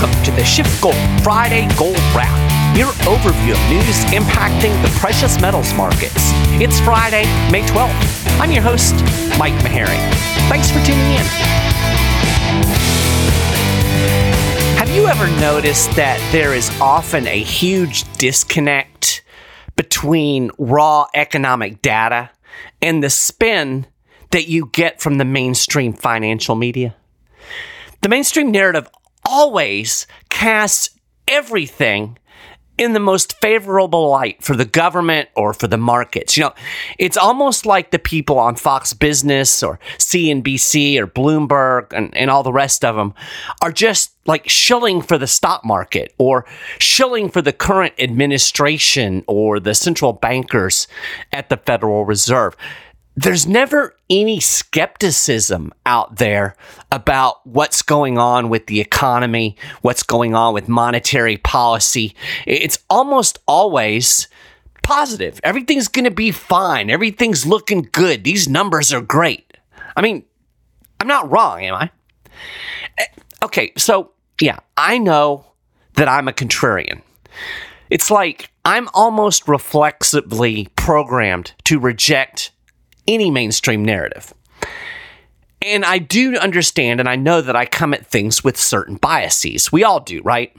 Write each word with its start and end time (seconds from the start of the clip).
Welcome 0.00 0.22
to 0.24 0.30
the 0.30 0.40
SchiffGold 0.40 1.22
Friday 1.22 1.68
Gold 1.76 1.98
Wrap, 2.16 2.34
your 2.74 2.88
overview 3.04 3.52
of 3.52 3.70
news 3.70 4.02
impacting 4.14 4.72
the 4.82 4.88
precious 4.98 5.38
metals 5.42 5.74
markets. 5.74 6.14
It's 6.58 6.80
Friday, 6.80 7.24
May 7.52 7.60
12th. 7.64 8.40
I'm 8.40 8.50
your 8.50 8.62
host, 8.62 8.94
Mike 9.38 9.52
Maharrey. 9.62 9.98
Thanks 10.48 10.70
for 10.70 10.82
tuning 10.86 11.04
in. 11.04 11.26
Have 14.78 14.88
you 14.88 15.06
ever 15.06 15.26
noticed 15.38 15.90
that 15.96 16.18
there 16.32 16.54
is 16.54 16.70
often 16.80 17.26
a 17.26 17.42
huge 17.42 18.10
disconnect 18.14 19.22
between 19.76 20.50
raw 20.56 21.08
economic 21.14 21.82
data 21.82 22.30
and 22.80 23.04
the 23.04 23.10
spin 23.10 23.84
that 24.30 24.48
you 24.48 24.70
get 24.72 25.02
from 25.02 25.18
the 25.18 25.26
mainstream 25.26 25.92
financial 25.92 26.54
media? 26.54 26.96
The 28.00 28.08
mainstream 28.08 28.50
narrative 28.50 28.88
always 29.30 30.06
casts 30.28 30.90
everything 31.28 32.18
in 32.80 32.94
the 32.94 33.00
most 33.00 33.38
favorable 33.42 34.08
light 34.08 34.42
for 34.42 34.56
the 34.56 34.64
government 34.64 35.28
or 35.36 35.52
for 35.52 35.68
the 35.68 35.76
markets. 35.76 36.36
You 36.36 36.44
know, 36.44 36.54
it's 36.98 37.18
almost 37.18 37.66
like 37.66 37.90
the 37.90 37.98
people 37.98 38.38
on 38.38 38.56
Fox 38.56 38.94
Business 38.94 39.62
or 39.62 39.78
CNBC 39.98 40.98
or 40.98 41.06
Bloomberg 41.06 41.92
and, 41.92 42.16
and 42.16 42.30
all 42.30 42.42
the 42.42 42.54
rest 42.54 42.82
of 42.82 42.96
them 42.96 43.12
are 43.60 43.70
just 43.70 44.12
like 44.24 44.48
shilling 44.48 45.02
for 45.02 45.18
the 45.18 45.26
stock 45.26 45.62
market 45.62 46.14
or 46.16 46.46
shilling 46.78 47.28
for 47.28 47.42
the 47.42 47.52
current 47.52 47.92
administration 47.98 49.24
or 49.26 49.60
the 49.60 49.74
central 49.74 50.14
bankers 50.14 50.88
at 51.32 51.50
the 51.50 51.58
Federal 51.58 52.06
Reserve 52.06 52.56
there's 53.16 53.46
never 53.46 53.96
any 54.08 54.40
skepticism 54.40 55.72
out 55.84 56.16
there 56.16 56.54
about 56.90 57.46
what's 57.46 57.82
going 57.82 58.18
on 58.18 58.48
with 58.48 58.66
the 58.66 58.80
economy, 58.80 59.56
what's 59.82 60.02
going 60.02 60.34
on 60.34 60.54
with 60.54 60.68
monetary 60.68 61.36
policy. 61.36 62.14
It's 62.46 62.78
almost 62.88 63.38
always 63.46 64.28
positive. 64.82 65.40
Everything's 65.42 65.88
going 65.88 66.04
to 66.04 66.10
be 66.10 66.30
fine. 66.30 66.88
Everything's 66.90 67.46
looking 67.46 67.88
good. 67.92 68.24
These 68.24 68.48
numbers 68.48 68.92
are 68.92 69.02
great. 69.02 69.56
I 69.96 70.02
mean, 70.02 70.24
I'm 70.98 71.08
not 71.08 71.30
wrong, 71.30 71.62
am 71.62 71.74
I? 71.74 71.90
Eh, 72.98 73.06
okay, 73.42 73.72
so 73.76 74.12
yeah, 74.40 74.58
I 74.76 74.98
know 74.98 75.46
that 75.94 76.08
I'm 76.08 76.28
a 76.28 76.32
contrarian. 76.32 77.02
It's 77.90 78.10
like 78.10 78.50
I'm 78.64 78.88
almost 78.94 79.48
reflexively 79.48 80.68
programmed 80.76 81.52
to 81.64 81.78
reject 81.78 82.52
any 83.10 83.30
mainstream 83.30 83.84
narrative. 83.84 84.32
And 85.62 85.84
I 85.84 85.98
do 85.98 86.36
understand 86.36 87.00
and 87.00 87.08
I 87.08 87.16
know 87.16 87.42
that 87.42 87.56
I 87.56 87.66
come 87.66 87.92
at 87.92 88.06
things 88.06 88.42
with 88.42 88.56
certain 88.56 88.96
biases. 88.96 89.70
We 89.70 89.84
all 89.84 90.00
do, 90.00 90.22
right? 90.22 90.56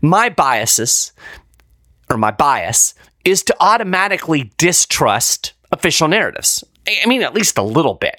My 0.00 0.30
biases, 0.30 1.12
or 2.08 2.16
my 2.16 2.30
bias, 2.30 2.94
is 3.24 3.42
to 3.44 3.56
automatically 3.60 4.50
distrust 4.56 5.52
official 5.72 6.08
narratives. 6.08 6.64
I 6.88 7.06
mean, 7.06 7.22
at 7.22 7.34
least 7.34 7.58
a 7.58 7.62
little 7.62 7.94
bit. 7.94 8.18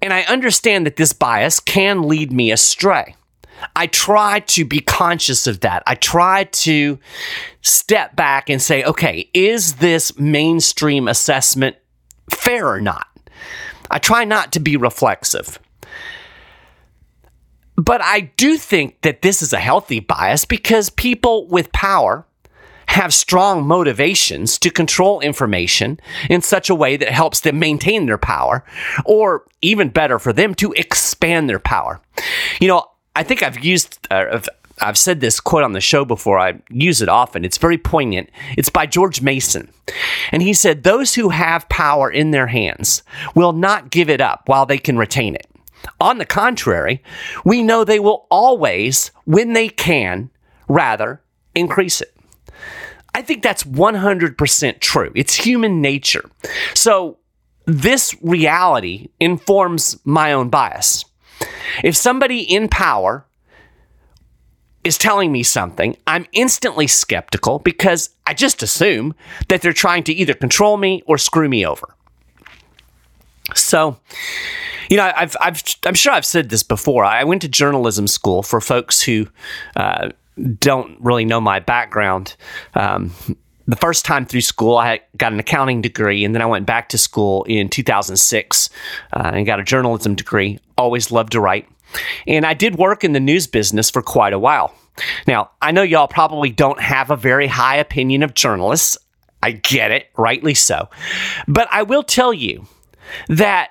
And 0.00 0.12
I 0.12 0.22
understand 0.22 0.86
that 0.86 0.96
this 0.96 1.12
bias 1.12 1.60
can 1.60 2.08
lead 2.08 2.32
me 2.32 2.50
astray. 2.50 3.14
I 3.76 3.86
try 3.86 4.40
to 4.40 4.64
be 4.64 4.80
conscious 4.80 5.46
of 5.46 5.60
that. 5.60 5.82
I 5.86 5.94
try 5.94 6.44
to 6.44 6.98
step 7.60 8.16
back 8.16 8.50
and 8.50 8.60
say, 8.60 8.82
okay, 8.82 9.30
is 9.34 9.74
this 9.74 10.18
mainstream 10.18 11.06
assessment 11.06 11.76
fair 12.34 12.68
or 12.68 12.80
not. 12.80 13.06
I 13.90 13.98
try 13.98 14.24
not 14.24 14.52
to 14.52 14.60
be 14.60 14.76
reflexive. 14.76 15.58
But 17.76 18.02
I 18.02 18.32
do 18.36 18.56
think 18.56 19.00
that 19.00 19.22
this 19.22 19.42
is 19.42 19.52
a 19.52 19.58
healthy 19.58 20.00
bias 20.00 20.44
because 20.44 20.90
people 20.90 21.48
with 21.48 21.72
power 21.72 22.26
have 22.88 23.14
strong 23.14 23.66
motivations 23.66 24.58
to 24.58 24.70
control 24.70 25.20
information 25.20 25.98
in 26.28 26.42
such 26.42 26.68
a 26.68 26.74
way 26.74 26.96
that 26.96 27.08
helps 27.08 27.40
them 27.40 27.58
maintain 27.58 28.04
their 28.04 28.18
power, 28.18 28.64
or 29.06 29.44
even 29.62 29.88
better 29.88 30.18
for 30.18 30.32
them 30.32 30.54
to 30.54 30.72
expand 30.72 31.48
their 31.48 31.58
power. 31.58 32.00
You 32.60 32.68
know, 32.68 32.84
I 33.16 33.22
think 33.22 33.42
I've 33.42 33.64
used, 33.64 34.06
uh, 34.10 34.40
I've 34.82 34.98
said 34.98 35.20
this 35.20 35.40
quote 35.40 35.62
on 35.62 35.72
the 35.72 35.80
show 35.80 36.04
before. 36.04 36.38
I 36.38 36.60
use 36.70 37.00
it 37.00 37.08
often. 37.08 37.44
It's 37.44 37.58
very 37.58 37.78
poignant. 37.78 38.30
It's 38.58 38.70
by 38.70 38.86
George 38.86 39.22
Mason. 39.22 39.70
And 40.32 40.42
he 40.42 40.52
said, 40.52 40.82
Those 40.82 41.14
who 41.14 41.30
have 41.30 41.68
power 41.68 42.10
in 42.10 42.30
their 42.30 42.48
hands 42.48 43.02
will 43.34 43.52
not 43.52 43.90
give 43.90 44.10
it 44.10 44.20
up 44.20 44.42
while 44.46 44.66
they 44.66 44.78
can 44.78 44.98
retain 44.98 45.34
it. 45.34 45.46
On 46.00 46.18
the 46.18 46.26
contrary, 46.26 47.02
we 47.44 47.62
know 47.62 47.84
they 47.84 48.00
will 48.00 48.26
always, 48.30 49.10
when 49.24 49.52
they 49.52 49.68
can, 49.68 50.30
rather 50.68 51.22
increase 51.54 52.00
it. 52.00 52.14
I 53.14 53.22
think 53.22 53.42
that's 53.42 53.64
100% 53.64 54.80
true. 54.80 55.12
It's 55.14 55.34
human 55.34 55.80
nature. 55.80 56.28
So, 56.74 57.18
this 57.66 58.16
reality 58.22 59.10
informs 59.20 59.98
my 60.04 60.32
own 60.32 60.48
bias. 60.48 61.04
If 61.84 61.96
somebody 61.96 62.40
in 62.40 62.68
power 62.68 63.26
is 64.84 64.98
telling 64.98 65.30
me 65.30 65.42
something, 65.42 65.96
I'm 66.06 66.26
instantly 66.32 66.86
skeptical 66.86 67.58
because 67.60 68.10
I 68.26 68.34
just 68.34 68.62
assume 68.62 69.14
that 69.48 69.62
they're 69.62 69.72
trying 69.72 70.04
to 70.04 70.12
either 70.12 70.34
control 70.34 70.76
me 70.76 71.02
or 71.06 71.18
screw 71.18 71.48
me 71.48 71.64
over. 71.64 71.94
So, 73.54 73.98
you 74.90 74.96
know, 74.96 75.12
I've, 75.14 75.36
I've, 75.40 75.62
I'm 75.86 75.94
sure 75.94 76.12
I've 76.12 76.26
said 76.26 76.48
this 76.48 76.62
before. 76.62 77.04
I 77.04 77.24
went 77.24 77.42
to 77.42 77.48
journalism 77.48 78.06
school 78.06 78.42
for 78.42 78.60
folks 78.60 79.02
who 79.02 79.28
uh, 79.76 80.10
don't 80.58 81.00
really 81.00 81.24
know 81.24 81.40
my 81.40 81.60
background. 81.60 82.36
Um, 82.74 83.12
the 83.66 83.76
first 83.76 84.04
time 84.04 84.26
through 84.26 84.40
school, 84.40 84.76
I 84.76 85.00
got 85.16 85.32
an 85.32 85.38
accounting 85.38 85.82
degree, 85.82 86.24
and 86.24 86.34
then 86.34 86.42
I 86.42 86.46
went 86.46 86.66
back 86.66 86.88
to 86.90 86.98
school 86.98 87.44
in 87.44 87.68
2006 87.68 88.68
uh, 89.12 89.30
and 89.34 89.46
got 89.46 89.60
a 89.60 89.64
journalism 89.64 90.14
degree. 90.14 90.58
Always 90.76 91.10
loved 91.12 91.32
to 91.32 91.40
write. 91.40 91.68
And 92.26 92.46
I 92.46 92.54
did 92.54 92.76
work 92.76 93.04
in 93.04 93.12
the 93.12 93.20
news 93.20 93.46
business 93.46 93.90
for 93.90 94.02
quite 94.02 94.32
a 94.32 94.38
while. 94.38 94.74
Now, 95.26 95.50
I 95.60 95.72
know 95.72 95.82
y'all 95.82 96.08
probably 96.08 96.50
don't 96.50 96.80
have 96.80 97.10
a 97.10 97.16
very 97.16 97.46
high 97.46 97.76
opinion 97.76 98.22
of 98.22 98.34
journalists. 98.34 98.98
I 99.42 99.52
get 99.52 99.90
it, 99.90 100.08
rightly 100.16 100.54
so. 100.54 100.88
But 101.48 101.68
I 101.70 101.82
will 101.82 102.02
tell 102.02 102.32
you 102.32 102.66
that 103.28 103.70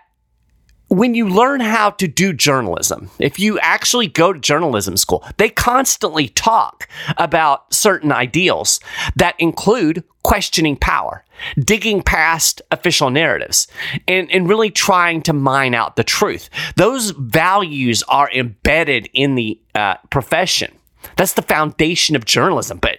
when 0.92 1.16
you 1.16 1.30
learn 1.30 1.62
how 1.62 1.90
to 1.90 2.06
do 2.06 2.34
journalism, 2.34 3.10
if 3.18 3.40
you 3.40 3.58
actually 3.60 4.08
go 4.08 4.34
to 4.34 4.40
journalism 4.40 4.98
school, 4.98 5.24
they 5.38 5.48
constantly 5.48 6.28
talk 6.28 6.90
about 7.16 7.74
certain 7.74 8.12
ideals 8.12 8.82
that 9.16 9.36
include 9.40 10.04
questioning 10.24 10.76
power, 10.76 11.24
digging 11.58 12.04
past 12.04 12.62
official 12.72 13.10
narratives, 13.10 13.68
and, 14.06 14.30
and 14.32 14.50
really 14.50 14.70
trying 14.70 15.22
to 15.22 15.32
mine 15.32 15.74
out 15.74 15.96
the 15.96 16.04
truth. 16.04 16.50
Those 16.76 17.12
values 17.12 18.04
are 18.10 18.30
embedded 18.30 19.10
in 19.14 19.36
the 19.36 19.58
uh, 19.74 19.96
profession. 20.10 20.74
That's 21.16 21.34
the 21.34 21.42
foundation 21.42 22.18
of 22.18 22.26
journalism. 22.26 22.80
But 22.80 22.98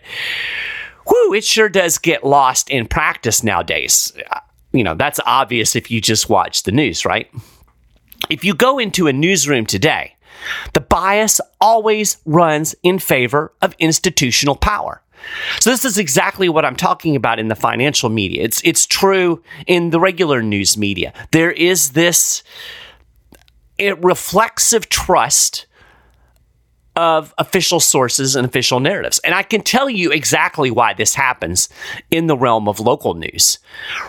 whoo, 1.07 1.35
it 1.35 1.45
sure 1.45 1.69
does 1.69 1.99
get 1.99 2.25
lost 2.25 2.71
in 2.71 2.87
practice 2.87 3.45
nowadays. 3.45 4.15
You 4.73 4.83
know, 4.83 4.95
that's 4.95 5.21
obvious 5.27 5.77
if 5.77 5.91
you 5.91 6.01
just 6.01 6.31
watch 6.31 6.63
the 6.63 6.73
news, 6.73 7.05
right? 7.05 7.31
If 8.31 8.45
you 8.45 8.55
go 8.55 8.79
into 8.79 9.07
a 9.07 9.13
newsroom 9.13 9.67
today, 9.67 10.17
the 10.73 10.81
bias 10.81 11.41
always 11.61 12.19
runs 12.25 12.75
in 12.83 12.99
favor 12.99 13.53
of 13.61 13.75
institutional 13.79 14.57
power. 14.57 15.03
So 15.61 15.71
this 15.71 15.85
is 15.85 15.99
exactly 15.99 16.49
what 16.49 16.65
I'm 16.65 16.77
talking 16.77 17.15
about 17.15 17.39
in 17.39 17.49
the 17.49 17.55
financial 17.55 18.09
media. 18.09 18.43
It's 18.43 18.61
it's 18.65 18.87
true 18.87 19.43
in 19.67 19.91
the 19.91 20.01
regular 20.01 20.43
news 20.43 20.77
media. 20.77 21.13
There 21.31 21.53
is 21.53 21.91
this 21.91 22.43
reflexive 23.79 24.89
trust 24.89 25.67
of 26.95 27.33
official 27.39 27.81
sources 27.81 28.37
and 28.37 28.47
official 28.47 28.81
narratives. 28.81 29.19
And 29.21 29.35
I 29.35 29.43
can 29.43 29.63
tell 29.63 29.89
you 29.89 30.13
exactly 30.13 30.71
why 30.71 30.93
this 30.93 31.15
happens 31.15 31.69
in 32.11 32.27
the 32.27 32.37
realm 32.37 32.69
of 32.69 32.81
local 32.81 33.15
news. 33.15 33.59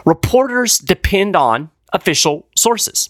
Reporters 0.06 0.80
depend 0.80 1.36
on 1.36 1.70
official 1.94 2.48
sources. 2.56 3.10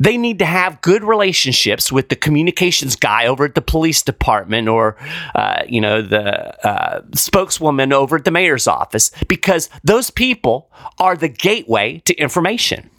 They 0.00 0.16
need 0.16 0.38
to 0.40 0.46
have 0.46 0.80
good 0.80 1.04
relationships 1.04 1.92
with 1.92 2.08
the 2.08 2.16
communications 2.16 2.96
guy 2.96 3.26
over 3.26 3.44
at 3.44 3.54
the 3.54 3.62
police 3.62 4.02
department 4.02 4.66
or, 4.66 4.96
uh, 5.34 5.62
you 5.68 5.80
know, 5.80 6.02
the 6.02 6.66
uh, 6.66 7.02
spokeswoman 7.14 7.92
over 7.92 8.16
at 8.16 8.24
the 8.24 8.30
mayor's 8.30 8.66
office 8.66 9.12
because 9.28 9.68
those 9.84 10.10
people 10.10 10.70
are 10.98 11.16
the 11.16 11.28
gateway 11.28 11.98
to 12.06 12.14
information. 12.14 12.90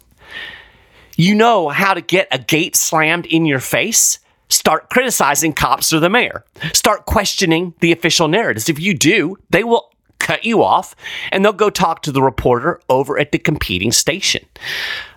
You 1.16 1.34
know 1.34 1.68
how 1.68 1.92
to 1.92 2.00
get 2.00 2.28
a 2.30 2.38
gate 2.38 2.76
slammed 2.76 3.26
in 3.26 3.44
your 3.44 3.60
face 3.60 4.18
start 4.52 4.90
criticizing 4.90 5.52
cops 5.52 5.92
or 5.92 6.00
the 6.00 6.10
mayor. 6.10 6.44
Start 6.72 7.06
questioning 7.06 7.74
the 7.80 7.92
official 7.92 8.28
narratives. 8.28 8.68
If 8.68 8.78
you 8.78 8.94
do, 8.94 9.36
they 9.50 9.64
will 9.64 9.91
cut 10.22 10.44
you 10.44 10.62
off 10.62 10.94
and 11.30 11.44
they'll 11.44 11.52
go 11.52 11.68
talk 11.68 12.02
to 12.02 12.12
the 12.12 12.22
reporter 12.22 12.80
over 12.88 13.18
at 13.18 13.32
the 13.32 13.38
competing 13.38 13.92
station. 13.92 14.46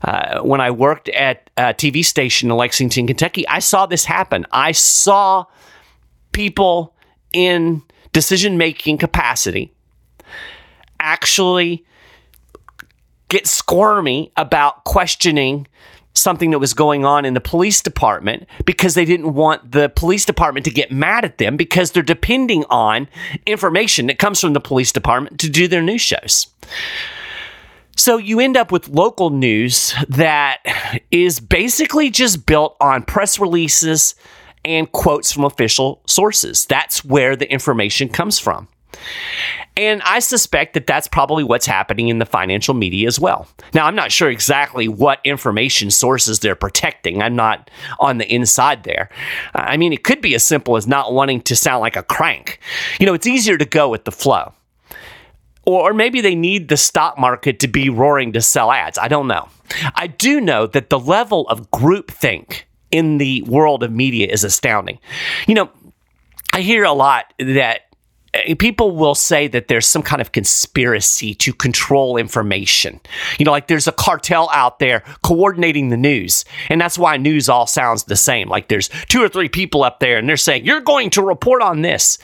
Uh, 0.04 0.42
when 0.42 0.60
I 0.60 0.72
worked 0.72 1.08
at 1.10 1.50
a 1.56 1.74
TV 1.74 2.04
station 2.04 2.52
in 2.52 2.58
Lexington, 2.58 3.08
Kentucky, 3.08 3.48
I 3.48 3.60
saw 3.60 3.86
this 3.86 4.04
happen. 4.04 4.46
I 4.52 4.74
saw 4.74 5.46
people 6.34 6.94
in 7.32 7.82
decision 8.12 8.58
making 8.58 8.98
capacity 8.98 9.72
actually 11.00 11.86
get 13.30 13.48
squirmy 13.48 14.32
about 14.36 14.84
questioning 14.86 15.68
something 16.16 16.52
that 16.52 16.60
was 16.60 16.74
going 16.74 17.06
on 17.06 17.26
in 17.26 17.34
the 17.34 17.42
police 17.42 17.82
department 17.82 18.48
because 18.66 18.96
they 18.96 19.06
didn't 19.06 19.34
want 19.34 19.72
the 19.72 19.90
police 19.90 20.26
department 20.26 20.66
to 20.66 20.72
get 20.72 20.92
mad 20.92 21.26
at 21.26 21.38
them 21.38 21.58
because 21.58 21.92
they're 21.92 22.04
depending 22.04 22.66
on 22.70 23.08
information 23.46 24.08
that 24.08 24.18
comes 24.18 24.40
from 24.40 24.54
the 24.54 24.60
police 24.60 24.92
department 24.92 25.40
to 25.40 25.50
do 25.50 25.68
their 25.68 25.82
news 25.82 26.02
shows. 26.02 26.48
So 27.98 28.18
you 28.18 28.40
end 28.40 28.58
up 28.58 28.72
with 28.72 28.90
local 28.90 29.30
news 29.30 29.94
that 30.10 30.60
is 31.12 31.40
basically 31.40 32.10
just 32.10 32.46
built 32.46 32.76
on 32.82 33.04
press 33.04 33.40
releases 33.40 34.16
and 34.66 34.92
quotes 34.92 35.32
from 35.32 35.46
official 35.46 36.02
sources. 36.08 36.66
That's 36.66 37.06
where 37.06 37.36
the 37.36 37.50
information 37.50 38.10
comes 38.10 38.40
from. 38.40 38.68
And 39.78 40.02
I 40.04 40.20
suspect 40.20 40.74
that 40.76 40.88
that's 40.88 41.08
probably 41.08 41.44
what's 41.44 41.66
happening 41.66 42.08
in 42.08 42.20
the 42.20 42.26
financial 42.26 42.74
media 42.74 43.08
as 43.08 43.20
well. 43.20 43.48
Now, 43.74 43.86
I'm 43.86 43.96
not 43.96 44.12
sure 44.12 44.30
exactly 44.30 44.88
what 44.88 45.20
information 45.26 45.92
sources 45.92 46.40
they're 46.40 46.56
protecting. 46.56 47.22
I'm 47.22 47.36
not 47.36 47.70
on 48.00 48.18
the 48.18 48.34
inside 48.34 48.84
there. 48.84 49.10
I 49.54 49.76
mean, 49.76 49.92
it 49.92 50.04
could 50.04 50.22
be 50.22 50.34
as 50.34 50.46
simple 50.46 50.78
as 50.78 50.88
not 50.88 51.12
wanting 51.12 51.42
to 51.42 51.56
sound 51.56 51.82
like 51.82 51.98
a 51.98 52.04
crank. 52.04 52.60
You 53.00 53.06
know, 53.06 53.14
it's 53.14 53.28
easier 53.28 53.58
to 53.58 53.66
go 53.66 53.90
with 53.90 54.06
the 54.06 54.12
flow. 54.12 54.54
Or, 55.66 55.94
maybe 55.94 56.22
they 56.22 56.36
need 56.36 56.70
the 56.70 56.78
stock 56.78 57.18
market 57.18 57.60
to 57.60 57.68
be 57.68 57.90
roaring 57.90 58.34
to 58.34 58.42
sell 58.42 58.72
ads. 58.72 58.98
I 58.98 59.08
don't 59.08 59.28
know. 59.28 59.50
I 59.96 60.08
do 60.08 60.40
know 60.40 60.68
that 60.68 60.90
the 60.90 61.00
level 61.00 61.48
of 61.50 61.72
groupthink 61.72 62.64
in 62.92 63.18
the 63.18 63.42
world 63.42 63.84
of 63.84 63.92
media 63.92 64.28
is 64.28 64.44
astounding. 64.44 65.00
You 65.48 65.56
know, 65.56 65.70
I 66.54 66.62
hear 66.62 66.84
a 66.84 66.94
lot 66.94 67.34
that 67.40 67.82
Eh, 68.36 68.54
people 68.56 68.92
will 68.96 69.16
say 69.16 69.48
that 69.48 69.68
there's 69.68 69.88
some 69.88 70.02
kind 70.04 70.22
of 70.22 70.32
conspiracy 70.32 71.34
to 71.36 71.54
control 71.54 72.18
information. 72.18 73.00
You 73.40 73.46
know, 73.46 73.52
like 73.52 73.68
there's 73.68 73.88
a 73.88 73.92
cartel 73.92 74.50
out 74.52 74.80
there 74.80 75.04
coordinating 75.24 75.90
the 75.90 75.98
news. 75.98 76.46
And 76.70 76.80
that's 76.80 76.98
why 76.98 77.18
news 77.18 77.50
all 77.50 77.68
sounds 77.68 78.04
the 78.04 78.16
same. 78.16 78.50
Like 78.50 78.68
there's 78.68 78.90
two 79.08 79.24
or 79.24 79.30
three 79.30 79.50
people 79.50 79.84
up 79.84 80.00
there 80.00 80.18
and 80.18 80.28
they're 80.28 80.38
saying, 80.38 80.66
you're 80.66 80.82
going 80.82 81.10
to 81.12 81.22
report 81.22 81.62
on 81.62 81.82
this. 81.82 82.18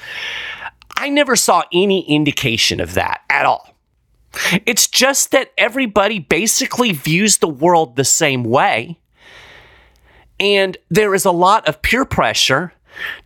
I 0.98 1.10
never 1.10 1.36
saw 1.36 1.64
any 1.74 2.08
indication 2.08 2.80
of 2.80 2.94
that 2.96 3.22
at 3.30 3.46
all. 3.46 3.68
It's 4.66 4.88
just 4.88 5.32
that 5.32 5.52
everybody 5.58 6.20
basically 6.20 6.92
views 6.92 7.38
the 7.38 7.50
world 7.50 7.96
the 7.96 8.06
same 8.06 8.44
way. 8.44 9.00
And 10.40 10.78
there 10.90 11.14
is 11.14 11.26
a 11.26 11.32
lot 11.32 11.68
of 11.68 11.82
peer 11.82 12.06
pressure 12.06 12.74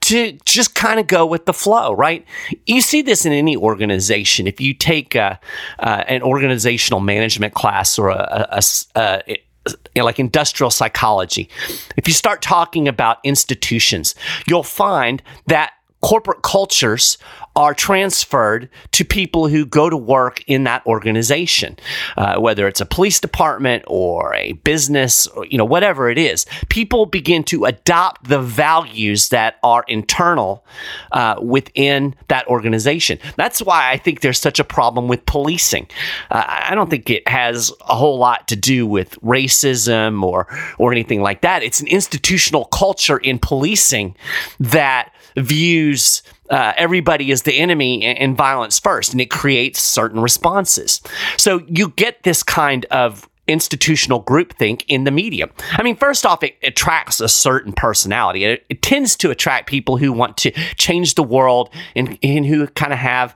to 0.02 0.38
just 0.46 0.76
kind 0.76 1.00
of 1.00 1.08
go 1.08 1.26
with 1.26 1.46
the 1.46 1.54
flow, 1.54 1.94
right? 1.94 2.26
You 2.66 2.82
see 2.82 3.02
this 3.02 3.26
in 3.26 3.32
any 3.32 3.56
organization. 3.56 4.48
If 4.48 4.60
you 4.60 4.74
take 4.74 5.16
a, 5.16 5.40
uh, 5.80 6.04
an 6.08 6.22
organizational 6.22 7.00
management 7.00 7.54
class 7.54 7.98
or 7.98 8.10
a, 8.10 8.48
a, 8.52 8.64
a 8.96 9.22
you 9.68 9.78
know, 10.02 10.06
like 10.06 10.20
industrial 10.20 10.70
psychology, 10.70 11.50
if 11.98 12.08
you 12.08 12.14
start 12.14 12.42
talking 12.42 12.88
about 12.88 13.18
institutions, 13.24 14.16
you'll 14.48 14.64
find 14.64 15.24
that 15.48 15.74
corporate 16.06 16.44
cultures 16.44 17.18
are 17.56 17.74
transferred 17.74 18.70
to 18.92 19.04
people 19.04 19.48
who 19.48 19.66
go 19.66 19.90
to 19.90 19.98
work 19.98 20.44
in 20.46 20.66
that 20.66 20.86
organization, 20.86 21.76
uh, 22.16 22.38
whether 22.38 22.68
it's 22.68 22.80
a 22.80 22.86
police 22.86 23.20
department 23.20 23.84
or 23.88 24.36
a 24.36 24.52
business, 24.52 25.26
or, 25.28 25.48
you 25.48 25.58
know, 25.58 25.66
whatever 25.66 26.08
it 26.12 26.20
is. 26.20 26.46
People 26.70 27.08
begin 27.08 27.44
to 27.44 27.66
adopt 27.66 28.28
the 28.28 28.40
values 28.40 29.30
that 29.30 29.56
are 29.64 29.84
internal 29.88 30.64
uh, 31.12 31.40
within 31.42 32.14
that 32.28 32.46
organization. 32.48 33.18
That's 33.36 33.60
why 33.64 33.90
I 33.90 33.98
think 33.98 34.22
there's 34.22 34.40
such 34.40 34.60
a 34.60 34.64
problem 34.64 35.08
with 35.08 35.26
policing. 35.26 35.88
Uh, 36.30 36.44
I 36.46 36.76
don't 36.76 36.92
think 36.92 37.10
it 37.10 37.28
has 37.28 37.72
a 37.90 37.96
whole 37.96 38.20
lot 38.20 38.48
to 38.50 38.56
do 38.56 38.86
with 38.86 39.20
racism 39.22 40.22
or 40.22 40.46
or 40.78 40.92
anything 40.92 41.22
like 41.22 41.42
that. 41.42 41.64
It's 41.64 41.80
an 41.80 41.88
institutional 41.88 42.66
culture 42.66 43.18
in 43.18 43.40
policing 43.40 44.16
that 44.60 45.12
views 45.36 46.24
uh, 46.50 46.74
everybody 46.78 47.32
is 47.32 47.42
the 47.44 47.58
enemy 47.58 48.04
and 48.04 48.38
violence 48.38 48.80
first, 48.80 49.12
and 49.12 49.22
it 49.22 49.32
creates 49.32 49.82
certain 49.82 50.22
responses. 50.22 51.02
So 51.38 51.64
you 51.68 51.90
get 51.90 52.24
this 52.24 52.44
kind 52.44 52.86
of 52.92 53.28
institutional 53.48 54.24
groupthink 54.24 54.84
in 54.88 55.04
the 55.04 55.12
media. 55.12 55.48
I 55.72 55.84
mean, 55.84 55.96
first 55.96 56.26
off, 56.26 56.42
it 56.44 56.56
attracts 56.64 57.20
a 57.20 57.30
certain 57.30 57.74
personality. 57.74 58.44
It, 58.44 58.66
it 58.70 58.82
tends 58.82 59.16
to 59.18 59.30
attract 59.30 59.70
people 59.70 59.98
who 59.98 60.12
want 60.12 60.38
to 60.38 60.52
change 60.78 61.14
the 61.14 61.24
world 61.24 61.70
and, 61.96 62.18
and 62.24 62.46
who 62.46 62.68
kind 62.68 62.92
of 62.92 62.98
have, 63.00 63.36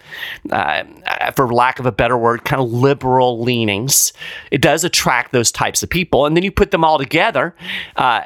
uh, 0.51 0.83
for 1.35 1.53
lack 1.53 1.79
of 1.79 1.85
a 1.85 1.91
better 1.91 2.17
word, 2.17 2.43
kind 2.43 2.61
of 2.61 2.71
liberal 2.71 3.41
leanings. 3.41 4.11
It 4.49 4.61
does 4.61 4.83
attract 4.83 5.31
those 5.31 5.51
types 5.51 5.83
of 5.83 5.89
people. 5.89 6.25
And 6.25 6.35
then 6.35 6.43
you 6.43 6.51
put 6.51 6.71
them 6.71 6.83
all 6.83 6.97
together. 6.97 7.55
Uh, 7.95 8.21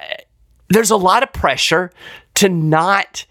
there's 0.69 0.91
a 0.91 0.97
lot 0.97 1.21
of 1.21 1.33
pressure 1.33 1.91
to 2.35 2.47
not 2.47 3.25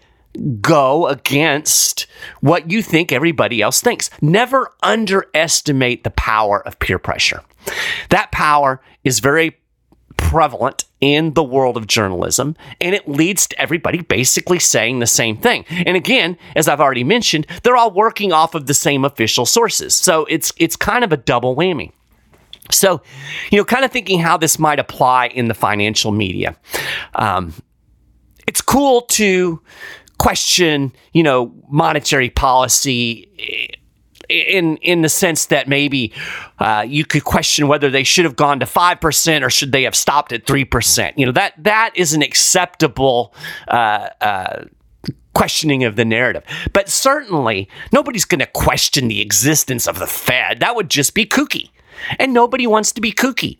go 0.61 1.07
against 1.07 2.07
what 2.41 2.71
you 2.71 2.81
think 2.81 3.11
everybody 3.11 3.61
else 3.61 3.81
thinks. 3.81 4.09
Never 4.21 4.71
underestimate 4.81 6.03
the 6.03 6.11
power 6.11 6.65
of 6.65 6.79
peer 6.79 6.99
pressure. 6.99 7.41
That 8.09 8.31
power 8.31 8.81
is 9.03 9.19
very 9.19 9.57
prevalent 10.17 10.85
in 11.01 11.33
the 11.33 11.43
world 11.43 11.75
of 11.75 11.85
journalism, 11.87 12.55
and 12.79 12.95
it 12.95 13.07
leads 13.07 13.47
to 13.47 13.59
everybody 13.59 14.01
basically 14.01 14.59
saying 14.59 14.99
the 14.99 15.07
same 15.07 15.37
thing. 15.37 15.65
And 15.69 15.97
again, 15.97 16.37
as 16.55 16.67
I've 16.67 16.79
already 16.79 17.03
mentioned, 17.03 17.45
they're 17.63 17.75
all 17.75 17.91
working 17.91 18.31
off 18.31 18.55
of 18.55 18.65
the 18.65 18.73
same 18.73 19.05
official 19.05 19.45
sources. 19.45 19.95
So 19.95 20.25
it's 20.25 20.53
it's 20.57 20.75
kind 20.75 21.03
of 21.03 21.11
a 21.11 21.17
double 21.17 21.55
whammy. 21.55 21.91
So, 22.71 23.01
you 23.51 23.57
know, 23.57 23.65
kind 23.65 23.83
of 23.83 23.91
thinking 23.91 24.19
how 24.19 24.37
this 24.37 24.57
might 24.57 24.79
apply 24.79 25.27
in 25.27 25.49
the 25.49 25.53
financial 25.53 26.11
media. 26.11 26.55
Um, 27.15 27.53
it's 28.47 28.61
cool 28.61 29.01
to 29.01 29.61
question, 30.23 30.93
you 31.11 31.21
know, 31.21 31.53
monetary 31.67 32.29
policy 32.29 33.27
in 34.29 34.77
in 34.77 35.01
the 35.01 35.09
sense 35.09 35.47
that 35.47 35.67
maybe 35.67 36.13
uh, 36.59 36.85
you 36.87 37.03
could 37.03 37.25
question 37.25 37.67
whether 37.67 37.89
they 37.89 38.05
should 38.05 38.23
have 38.23 38.37
gone 38.37 38.57
to 38.61 38.65
five 38.65 39.01
percent 39.01 39.43
or 39.43 39.49
should 39.49 39.73
they 39.73 39.83
have 39.83 39.93
stopped 39.93 40.31
at 40.31 40.47
three 40.47 40.63
percent. 40.63 41.19
You 41.19 41.25
know 41.25 41.33
that 41.33 41.61
that 41.61 41.91
is 41.95 42.13
an 42.13 42.21
acceptable. 42.21 43.33
Uh, 43.67 44.09
uh, 44.21 44.63
questioning 45.33 45.83
of 45.83 45.95
the 45.95 46.05
narrative. 46.05 46.43
But 46.73 46.87
certainly, 46.89 47.67
nobody's 47.91 48.23
going 48.23 48.39
to 48.39 48.45
question 48.45 49.07
the 49.07 49.19
existence 49.19 49.87
of 49.87 49.97
the 49.97 50.05
Fed. 50.05 50.59
That 50.59 50.75
would 50.75 50.91
just 50.91 51.15
be 51.15 51.25
kooky. 51.25 51.71
And 52.19 52.35
nobody 52.35 52.67
wants 52.67 52.91
to 52.91 53.01
be 53.01 53.11
kooky, 53.11 53.57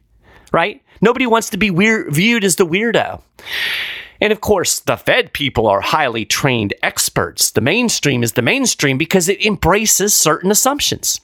right? 0.52 0.84
Nobody 1.02 1.26
wants 1.26 1.50
to 1.50 1.58
be 1.58 1.72
weird, 1.72 2.14
viewed 2.14 2.44
as 2.44 2.58
the 2.58 2.68
weirdo. 2.68 3.24
And 4.22 4.32
of 4.32 4.42
course, 4.42 4.80
the 4.80 4.98
Fed 4.98 5.34
people 5.34 5.68
are 5.68 5.82
highly 5.82 6.26
trained 6.26 6.74
experts. 6.82 7.52
The 7.52 7.62
mainstream 7.62 8.24
is 8.24 8.34
the 8.34 8.42
mainstream 8.42 8.98
because 8.98 9.30
it 9.30 9.46
embraces 9.46 10.14
certain 10.14 10.52
assumptions. 10.52 11.20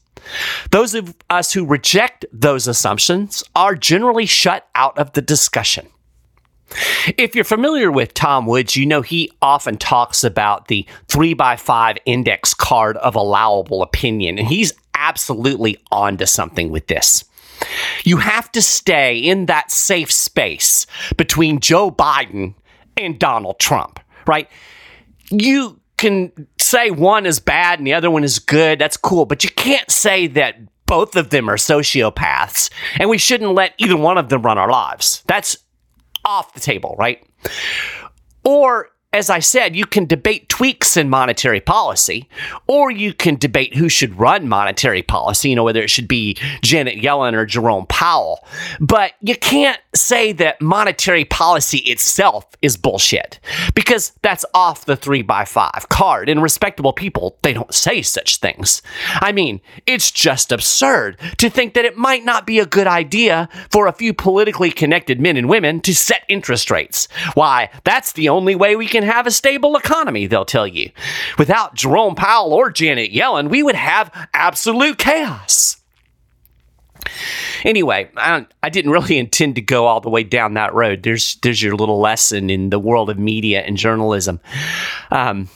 Those 0.71 0.93
of 0.93 1.15
us 1.29 1.53
who 1.53 1.65
reject 1.65 2.25
those 2.31 2.67
assumptions 2.67 3.43
are 3.55 3.75
generally 3.75 4.25
shut 4.25 4.67
out 4.75 4.97
of 4.97 5.13
the 5.13 5.21
discussion. 5.21 5.87
If 7.17 7.33
you're 7.35 7.45
familiar 7.45 7.91
with 7.91 8.13
Tom 8.13 8.45
Woods, 8.45 8.75
you 8.75 8.85
know 8.85 9.01
he 9.01 9.31
often 9.41 9.77
talks 9.77 10.23
about 10.23 10.67
the 10.67 10.85
3 11.07 11.33
by 11.33 11.55
5 11.55 11.97
index 12.05 12.53
card 12.53 12.97
of 12.97 13.15
allowable 13.15 13.81
opinion, 13.81 14.37
and 14.37 14.47
he's 14.47 14.73
absolutely 14.93 15.77
onto 15.91 16.25
something 16.25 16.69
with 16.69 16.87
this. 16.87 17.23
You 18.03 18.17
have 18.17 18.51
to 18.53 18.61
stay 18.61 19.17
in 19.17 19.47
that 19.47 19.71
safe 19.71 20.11
space 20.11 20.85
between 21.17 21.59
Joe 21.59 21.91
Biden 21.91 22.53
and 23.05 23.19
Donald 23.19 23.59
Trump, 23.59 23.99
right? 24.27 24.49
You 25.29 25.79
can 25.97 26.31
say 26.59 26.91
one 26.91 27.25
is 27.25 27.39
bad 27.39 27.79
and 27.79 27.87
the 27.87 27.93
other 27.93 28.09
one 28.09 28.23
is 28.23 28.39
good. 28.39 28.79
That's 28.79 28.97
cool. 28.97 29.25
But 29.25 29.43
you 29.43 29.49
can't 29.49 29.89
say 29.91 30.27
that 30.27 30.57
both 30.85 31.15
of 31.15 31.29
them 31.29 31.49
are 31.49 31.57
sociopaths 31.57 32.69
and 32.99 33.09
we 33.09 33.17
shouldn't 33.17 33.53
let 33.53 33.73
either 33.77 33.97
one 33.97 34.17
of 34.17 34.29
them 34.29 34.41
run 34.41 34.57
our 34.57 34.71
lives. 34.71 35.23
That's 35.27 35.57
off 36.25 36.53
the 36.53 36.59
table, 36.59 36.95
right? 36.97 37.23
Or 38.43 38.89
as 39.11 39.31
I 39.31 39.39
said, 39.39 39.75
you 39.75 39.85
can 39.85 40.05
debate 40.05 40.49
tweaks 40.49 40.95
in 40.95 41.09
monetary 41.09 41.59
policy, 41.59 42.29
or 42.67 42.91
you 42.91 43.11
can 43.11 43.37
debate 43.37 43.75
who 43.75 43.89
should 43.89 44.19
run 44.19 44.47
monetary 44.47 45.01
policy, 45.01 45.49
you 45.49 45.55
know, 45.55 45.63
whether 45.63 45.81
it 45.81 45.89
should 45.89 46.07
be 46.07 46.37
Janet 46.61 46.99
Yellen 46.99 47.33
or 47.33 47.45
Jerome 47.45 47.87
Powell. 47.87 48.45
But 48.79 49.13
you 49.21 49.35
can't 49.35 49.79
say 49.95 50.31
that 50.33 50.61
monetary 50.61 51.25
policy 51.25 51.79
itself 51.79 52.45
is 52.61 52.77
bullshit 52.77 53.39
because 53.73 54.11
that's 54.21 54.45
off 54.53 54.85
the 54.85 54.95
three 54.95 55.23
by 55.23 55.43
five 55.43 55.89
card. 55.89 56.29
And 56.29 56.43
respectable 56.43 56.93
people, 56.93 57.37
they 57.41 57.53
don't 57.53 57.73
say 57.73 58.03
such 58.03 58.37
things. 58.37 58.83
I 59.15 59.31
mean, 59.31 59.59
it's 59.87 60.11
just 60.11 60.51
absurd 60.51 61.19
to 61.37 61.49
think 61.49 61.73
that 61.73 61.85
it 61.85 61.97
might 61.97 62.25
not 62.25 62.45
be 62.45 62.59
a 62.59 62.65
good 62.65 62.87
idea 62.87 63.49
for 63.71 63.87
a 63.87 63.93
few 63.93 64.13
politically 64.13 64.69
connected 64.69 65.19
men 65.19 65.35
and 65.35 65.49
women 65.49 65.81
to 65.81 65.95
set 65.95 66.25
interest 66.29 66.69
rates. 66.69 67.07
Why, 67.33 67.71
that's 67.83 68.13
the 68.13 68.29
only 68.29 68.53
way 68.53 68.75
we 68.75 68.85
can 68.85 68.98
can 68.99 69.09
have 69.09 69.27
a 69.27 69.31
stable 69.31 69.77
economy, 69.77 70.27
they'll 70.27 70.45
tell 70.45 70.67
you. 70.67 70.91
Without 71.37 71.75
Jerome 71.75 72.15
Powell 72.15 72.53
or 72.53 72.69
Janet 72.69 73.11
Yellen, 73.11 73.49
we 73.49 73.63
would 73.63 73.75
have 73.75 74.11
absolute 74.33 74.97
chaos. 74.97 75.77
Anyway, 77.63 78.09
I, 78.17 78.45
I, 78.61 78.69
didn't 78.69 78.91
really 78.91 79.17
intend 79.17 79.55
to 79.55 79.61
go 79.61 79.85
all 79.85 80.01
the 80.01 80.09
way 80.09 80.23
down 80.23 80.55
that 80.55 80.73
road. 80.73 81.03
There's 81.03 81.35
there's 81.37 81.61
your 81.63 81.75
little 81.75 81.99
lesson 81.99 82.49
in 82.49 82.69
the 82.69 82.79
world 82.79 83.09
of 83.09 83.17
media 83.17 83.61
and 83.61 83.77
journalism. 83.77 84.39
Um, 85.11 85.49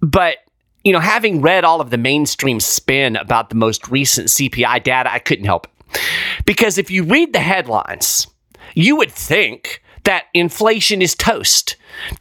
but 0.00 0.38
you 0.82 0.92
know, 0.92 1.00
having 1.00 1.42
read 1.42 1.64
all 1.64 1.80
of 1.80 1.90
the 1.90 1.98
mainstream 1.98 2.58
spin 2.58 3.16
about 3.16 3.50
the 3.50 3.54
most 3.54 3.88
recent 3.88 4.28
CPI 4.28 4.82
data, 4.82 5.12
I 5.12 5.18
couldn't 5.18 5.44
help 5.44 5.66
it. 5.66 6.00
Because 6.46 6.78
if 6.78 6.90
you 6.90 7.04
read 7.04 7.32
the 7.34 7.40
headlines, 7.40 8.26
you 8.74 8.96
would 8.96 9.12
think 9.12 9.81
that 10.04 10.26
inflation 10.34 11.02
is 11.02 11.14
toast. 11.14 11.76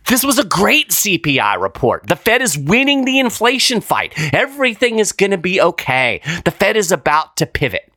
This 0.08 0.24
was 0.24 0.38
a 0.38 0.44
great 0.44 0.90
CPI 0.90 1.60
report. 1.60 2.08
The 2.08 2.16
Fed 2.16 2.42
is 2.42 2.58
winning 2.58 3.06
the 3.06 3.20
inflation 3.20 3.82
fight. 3.82 4.14
Everything 4.34 5.00
is 5.00 5.12
going 5.12 5.32
to 5.32 5.38
be 5.38 5.62
okay. 5.62 6.22
The 6.46 6.52
Fed 6.52 6.78
is 6.78 6.92
about 6.92 7.38
to 7.38 7.46
pivot. 7.46 7.92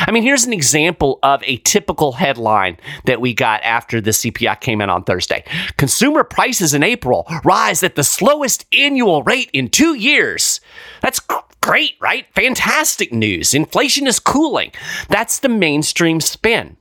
I 0.00 0.10
mean, 0.10 0.22
here's 0.22 0.44
an 0.44 0.52
example 0.52 1.20
of 1.22 1.42
a 1.44 1.58
typical 1.58 2.12
headline 2.12 2.76
that 3.04 3.20
we 3.20 3.34
got 3.34 3.62
after 3.62 4.00
the 4.00 4.10
CPI 4.10 4.60
came 4.60 4.80
in 4.80 4.90
on 4.90 5.04
Thursday. 5.04 5.44
Consumer 5.76 6.24
prices 6.24 6.74
in 6.74 6.82
April 6.82 7.26
rise 7.44 7.82
at 7.82 7.94
the 7.94 8.04
slowest 8.04 8.66
annual 8.76 9.22
rate 9.22 9.50
in 9.52 9.68
two 9.68 9.94
years. 9.94 10.60
That's 11.02 11.20
great, 11.60 11.94
right? 12.00 12.26
Fantastic 12.34 13.12
news. 13.12 13.54
Inflation 13.54 14.06
is 14.06 14.18
cooling. 14.18 14.72
That's 15.08 15.38
the 15.38 15.48
mainstream 15.48 16.20
spin. 16.20 16.76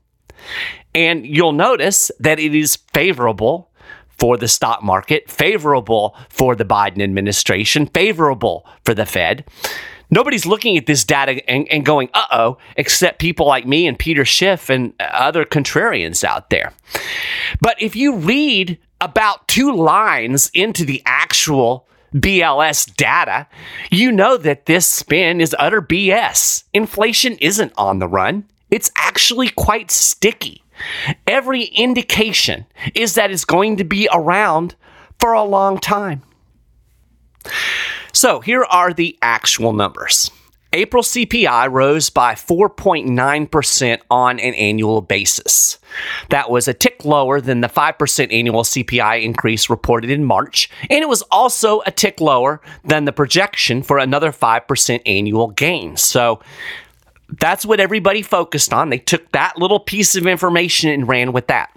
And 0.96 1.26
you'll 1.26 1.52
notice 1.52 2.12
that 2.20 2.40
it 2.40 2.56
is 2.56 2.78
favorable 2.94 3.70
for 4.18 4.38
the 4.38 4.48
stock 4.48 4.84
market, 4.84 5.30
favorable 5.30 6.16
for 6.30 6.56
the 6.56 6.66
Biden 6.66 7.02
administration, 7.02 7.88
favorable 7.88 8.68
for 8.84 8.94
the 8.94 9.06
Fed. 9.06 9.46
Nobody's 10.12 10.46
looking 10.46 10.76
at 10.76 10.88
this 10.88 11.04
data 11.04 11.48
and, 11.50 11.68
and 11.72 11.86
going, 11.86 12.10
uh 12.14 12.26
oh, 12.32 12.58
except 12.76 13.20
people 13.20 13.46
like 13.46 13.66
me 13.66 13.88
and 13.88 13.98
Peter 13.98 14.26
Schiff 14.26 14.70
and 14.70 14.94
other 15.00 15.46
contrarians 15.46 16.24
out 16.24 16.50
there. 16.50 16.74
But 17.62 17.82
if 17.82 17.96
you 17.96 18.16
read 18.16 18.80
about 19.00 19.48
two 19.48 19.74
lines 19.74 20.50
into 20.54 20.84
the 20.84 21.02
actual 21.06 21.88
BLS 22.14 22.94
data, 22.96 23.48
you 23.92 24.12
know 24.12 24.36
that 24.38 24.66
this 24.66 24.88
spin 24.88 25.40
is 25.40 25.56
utter 25.60 25.82
BS. 25.82 26.64
Inflation 26.74 27.38
isn't 27.38 27.72
on 27.78 28.00
the 28.00 28.08
run, 28.08 28.46
it's 28.72 28.92
actually 28.96 29.50
quite 29.50 29.92
sticky. 29.92 30.64
Every 31.28 31.64
indication 31.64 32.66
is 32.96 33.16
that 33.16 33.32
it's 33.32 33.46
going 33.46 33.78
to 33.78 33.84
be 33.84 34.08
around 34.12 34.76
for 35.20 35.34
a 35.34 35.44
long 35.44 35.78
time. 35.78 36.24
So 38.14 38.40
here 38.40 38.64
are 38.64 38.94
the 38.94 39.18
actual 39.22 39.74
numbers. 39.74 40.32
April 40.72 41.02
CPI 41.02 41.72
rose 41.72 42.12
by 42.12 42.36
4.9% 42.36 44.02
on 44.12 44.40
an 44.40 44.54
annual 44.54 45.02
basis. 45.02 45.80
That 46.30 46.52
was 46.52 46.68
a 46.68 46.76
tick 46.76 47.04
lower 47.04 47.42
than 47.42 47.62
the 47.62 47.68
5% 47.68 48.32
annual 48.32 48.62
CPI 48.62 49.24
increase 49.24 49.68
reported 49.68 50.12
in 50.12 50.24
March, 50.26 50.70
and 50.90 51.02
it 51.02 51.10
was 51.10 51.24
also 51.32 51.82
a 51.88 51.92
tick 51.92 52.22
lower 52.22 52.62
than 52.84 53.06
the 53.06 53.12
projection 53.12 53.82
for 53.82 53.98
another 53.98 54.32
5% 54.32 55.02
annual 55.08 55.48
gain. 55.48 55.98
So 55.98 56.40
that's 57.40 57.66
what 57.66 57.80
everybody 57.80 58.22
focused 58.22 58.74
on. 58.74 58.90
They 58.90 58.98
took 58.98 59.32
that 59.32 59.58
little 59.58 59.80
piece 59.80 60.16
of 60.16 60.26
information 60.26 60.90
and 60.90 61.08
ran 61.08 61.32
with 61.32 61.48
that. 61.48 61.70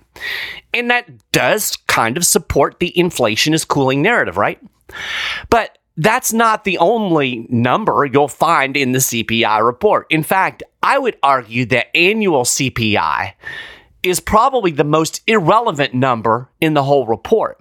And 0.73 0.91
that 0.91 1.11
does 1.33 1.77
kind 1.89 2.17
of 2.17 2.25
support 2.25 2.81
the 2.81 2.97
inflation 2.99 3.55
is 3.55 3.65
cooling 3.65 4.03
narrative, 4.03 4.37
right? 4.37 4.59
But 5.51 5.79
that's 5.97 6.33
not 6.33 6.65
the 6.65 6.79
only 6.79 7.47
number 7.51 8.07
you'll 8.07 8.29
find 8.29 8.77
in 8.77 8.93
the 8.93 8.99
CPI 8.99 9.65
report. 9.65 10.07
In 10.11 10.23
fact, 10.23 10.63
I 10.83 10.99
would 10.99 11.19
argue 11.23 11.67
that 11.67 11.95
annual 11.95 12.45
CPI 12.45 13.35
is 14.03 14.21
probably 14.21 14.73
the 14.73 14.85
most 14.85 15.23
irrelevant 15.27 15.95
number 15.95 16.49
in 16.61 16.75
the 16.75 16.83
whole 16.83 17.07
report 17.07 17.61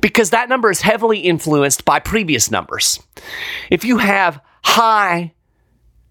because 0.00 0.30
that 0.30 0.48
number 0.48 0.70
is 0.70 0.80
heavily 0.80 1.20
influenced 1.20 1.84
by 1.84 1.98
previous 1.98 2.50
numbers. 2.50 3.00
If 3.70 3.84
you 3.84 3.98
have 3.98 4.40
high 4.62 5.34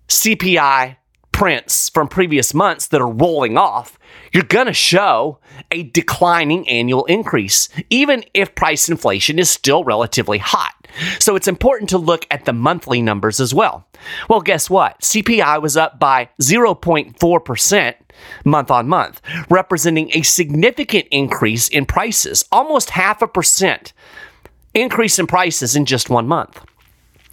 CPI 0.07 0.97
prints 1.35 1.89
from 1.89 2.07
previous 2.07 2.53
months 2.53 2.87
that 2.87 3.01
are 3.01 3.11
rolling 3.11 3.57
off, 3.57 3.99
you're 4.31 4.41
going 4.41 4.67
to 4.67 4.73
show 4.73 5.37
a 5.69 5.83
declining 5.83 6.65
annual 6.69 7.03
increase, 7.05 7.67
even 7.89 8.23
if 8.33 8.55
price 8.55 8.87
inflation 8.87 9.37
is 9.37 9.49
still 9.49 9.83
relatively 9.83 10.37
hot. 10.37 10.87
So 11.19 11.35
it's 11.35 11.49
important 11.49 11.89
to 11.89 11.97
look 11.97 12.25
at 12.31 12.45
the 12.45 12.53
monthly 12.53 13.01
numbers 13.01 13.41
as 13.41 13.53
well. 13.53 13.85
Well, 14.29 14.39
guess 14.39 14.69
what? 14.69 15.01
CPI 15.01 15.61
was 15.61 15.75
up 15.75 15.99
by 15.99 16.29
0.4% 16.41 17.95
month 18.45 18.71
on 18.71 18.87
month, 18.87 19.21
representing 19.49 20.11
a 20.13 20.21
significant 20.21 21.05
increase 21.11 21.67
in 21.67 21.85
prices, 21.85 22.45
almost 22.49 22.91
half 22.91 23.21
a 23.21 23.27
percent 23.27 23.91
increase 24.73 25.19
in 25.19 25.27
prices 25.27 25.75
in 25.75 25.85
just 25.85 26.09
one 26.09 26.29
month. 26.29 26.63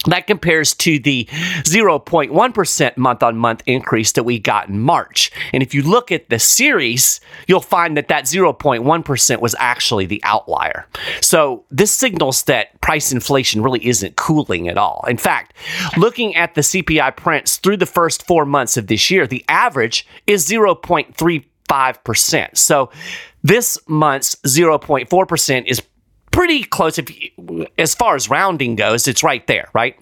That 0.07 0.27
compares 0.27 0.75
to 0.75 0.99
the 0.99 1.29
0.1% 1.63 2.97
month 2.97 3.23
on 3.23 3.37
month 3.37 3.63
increase 3.67 4.13
that 4.13 4.25
we 4.25 4.39
got 4.39 4.69
in 4.69 4.81
March. 4.81 5.31
And 5.53 5.63
if 5.63 5.75
you 5.75 5.83
look 5.83 6.11
at 6.11 6.29
the 6.29 6.39
series, 6.39 7.21
you'll 7.47 7.61
find 7.61 7.97
that 7.97 8.09
that 8.09 8.25
0.1% 8.25 9.41
was 9.41 9.55
actually 9.59 10.07
the 10.07 10.21
outlier. 10.25 10.87
So 11.21 11.65
this 11.71 11.93
signals 11.93 12.45
that 12.45 12.81
price 12.81 13.13
inflation 13.13 13.63
really 13.63 13.87
isn't 13.87 14.17
cooling 14.17 14.69
at 14.69 14.79
all. 14.79 15.05
In 15.09 15.19
fact, 15.19 15.55
looking 15.97 16.35
at 16.35 16.55
the 16.55 16.63
CPI 16.63 17.17
prints 17.17 17.57
through 17.57 17.77
the 17.77 17.87
first 17.87 18.27
four 18.27 18.45
months 18.45 18.77
of 18.77 18.89
this 18.89 19.11
year, 19.11 19.27
the 19.27 19.45
average 19.49 20.07
is 20.27 20.49
0.35%. 20.49 22.59
So 22.59 22.91
this 23.43 23.79
month's 23.87 24.37
0.4% 24.37 25.67
is 25.67 25.83
pretty 26.33 26.65
close. 26.65 26.99
If 26.99 27.11
you, 27.11 27.67
as 27.79 27.95
far 27.95 28.17
as 28.17 28.29
rounding 28.29 28.75
goes, 28.75 29.07
it's 29.07 29.23
right 29.23 29.47
there, 29.47 29.69
right? 29.73 29.97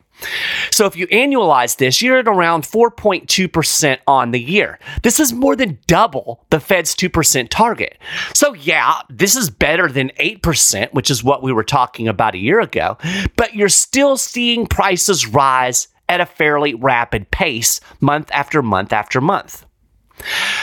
So 0.70 0.86
if 0.86 0.96
you 0.96 1.06
annualize 1.08 1.76
this, 1.76 2.02
you're 2.02 2.18
at 2.18 2.28
around 2.28 2.64
4.2% 2.64 3.98
on 4.06 4.30
the 4.30 4.40
year. 4.40 4.78
This 5.02 5.18
is 5.20 5.32
more 5.32 5.56
than 5.56 5.78
double 5.86 6.44
the 6.50 6.60
Fed's 6.60 6.94
2% 6.94 7.48
target. 7.48 7.98
So 8.34 8.54
yeah, 8.54 9.00
this 9.08 9.36
is 9.36 9.50
better 9.50 9.88
than 9.88 10.10
8%, 10.20 10.92
which 10.92 11.10
is 11.10 11.24
what 11.24 11.42
we 11.42 11.52
were 11.52 11.64
talking 11.64 12.08
about 12.08 12.34
a 12.34 12.38
year 12.38 12.60
ago, 12.60 12.98
but 13.36 13.54
you're 13.54 13.68
still 13.68 14.16
seeing 14.16 14.66
prices 14.66 15.26
rise 15.26 15.88
at 16.08 16.20
a 16.20 16.26
fairly 16.26 16.74
rapid 16.74 17.30
pace 17.30 17.80
month 18.00 18.30
after 18.32 18.62
month 18.62 18.92
after 18.92 19.20
month. 19.20 19.64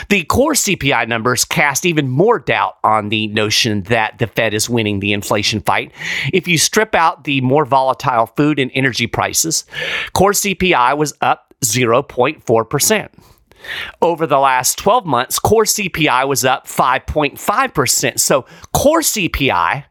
The 0.09 0.23
core 0.23 0.53
CPI 0.53 1.07
numbers 1.07 1.45
cast 1.45 1.85
even 1.85 2.09
more 2.09 2.39
doubt 2.39 2.77
on 2.83 3.09
the 3.09 3.27
notion 3.27 3.83
that 3.83 4.19
the 4.19 4.27
Fed 4.27 4.53
is 4.53 4.69
winning 4.69 4.99
the 4.99 5.13
inflation 5.13 5.61
fight. 5.61 5.91
If 6.33 6.47
you 6.47 6.57
strip 6.57 6.95
out 6.95 7.23
the 7.23 7.41
more 7.41 7.65
volatile 7.65 8.27
food 8.27 8.59
and 8.59 8.71
energy 8.73 9.07
prices, 9.07 9.65
core 10.13 10.31
CPI 10.31 10.97
was 10.97 11.13
up 11.21 11.53
0.4%. 11.63 13.09
Over 14.01 14.27
the 14.27 14.39
last 14.39 14.77
12 14.77 15.05
months, 15.05 15.39
core 15.39 15.63
CPI 15.63 16.27
was 16.27 16.45
up 16.45 16.67
5.5%. 16.67 18.19
So 18.19 18.45
core 18.73 19.01
CPI 19.01 19.85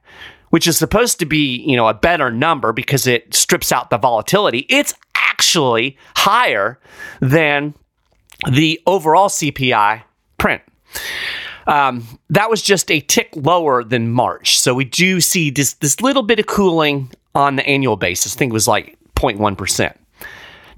which 0.51 0.67
is 0.67 0.79
supposed 0.79 1.19
to 1.19 1.27
be, 1.27 1.57
you 1.67 1.77
know, 1.77 1.89
a 1.89 1.93
better 1.93 2.31
number 2.31 2.73
because 2.73 3.07
it 3.07 3.35
strips 3.35 3.73
out 3.73 3.91
the 3.91 3.99
volatility, 3.99 4.65
it's 4.69 4.95
actually 5.15 5.99
higher 6.17 6.81
than 7.21 7.75
the 8.51 8.81
overall 8.87 9.29
CPI 9.29 10.03
print. 10.39 10.63
Um, 11.67 12.07
that 12.31 12.49
was 12.49 12.63
just 12.63 12.91
a 12.91 13.01
tick 13.01 13.31
lower 13.35 13.83
than 13.83 14.11
March. 14.11 14.59
So 14.59 14.75
we 14.75 14.85
do 14.85 15.21
see 15.21 15.51
this, 15.51 15.75
this 15.75 16.01
little 16.01 16.23
bit 16.23 16.39
of 16.39 16.47
cooling 16.47 17.11
on 17.35 17.57
the 17.57 17.67
annual 17.67 17.97
basis. 17.97 18.37
I 18.37 18.39
think 18.39 18.51
it 18.51 18.55
was 18.55 18.69
like 18.69 18.97
0.1%. 19.17 19.97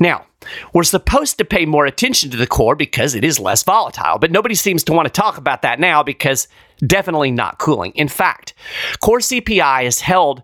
Now, 0.01 0.25
we're 0.73 0.85
supposed 0.85 1.39
to 1.39 1.45
pay 1.45 1.67
more 1.67 1.85
attention 1.85 2.31
to 2.31 2.37
the 2.37 2.47
core 2.47 2.77
because 2.77 3.15
it 3.15 3.25
is 3.25 3.41
less 3.41 3.63
volatile, 3.63 4.19
but 4.19 4.31
nobody 4.31 4.55
seems 4.55 4.85
to 4.85 4.93
want 4.93 5.07
to 5.07 5.13
talk 5.13 5.37
about 5.37 5.63
that 5.63 5.81
now 5.81 6.03
because 6.03 6.49
definitely 6.87 7.31
not 7.31 7.59
cooling. 7.59 7.93
In 7.93 8.09
fact, 8.09 8.55
core 9.01 9.19
CPI 9.19 9.85
is 9.85 10.01
held 10.01 10.43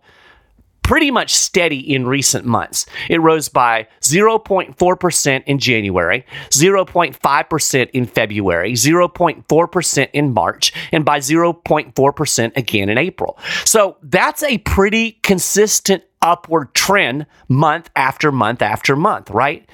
pretty 0.85 1.11
much 1.11 1.35
steady 1.35 1.81
in 1.95 2.07
recent 2.07 2.45
months. 2.45 2.87
It 3.09 3.21
rose 3.21 3.49
by 3.49 3.89
0.4% 4.03 5.43
in 5.47 5.59
January, 5.59 6.25
0.5% 6.51 7.91
in 7.91 8.07
February, 8.07 8.73
0.4% 8.75 10.09
in 10.13 10.33
March, 10.33 10.73
and 10.93 11.05
by 11.05 11.19
0.4% 11.19 12.57
again 12.57 12.89
in 12.89 12.99
April. 12.99 13.37
So 13.65 13.97
that's 14.03 14.45
a 14.45 14.59
pretty 14.59 15.13
consistent 15.23 16.05
upward 16.23 16.75
trend 16.75 17.27
month 17.49 17.91
after 17.97 18.31
month 18.31 18.63
after 18.63 18.95
month, 18.95 19.31
right? 19.31 19.69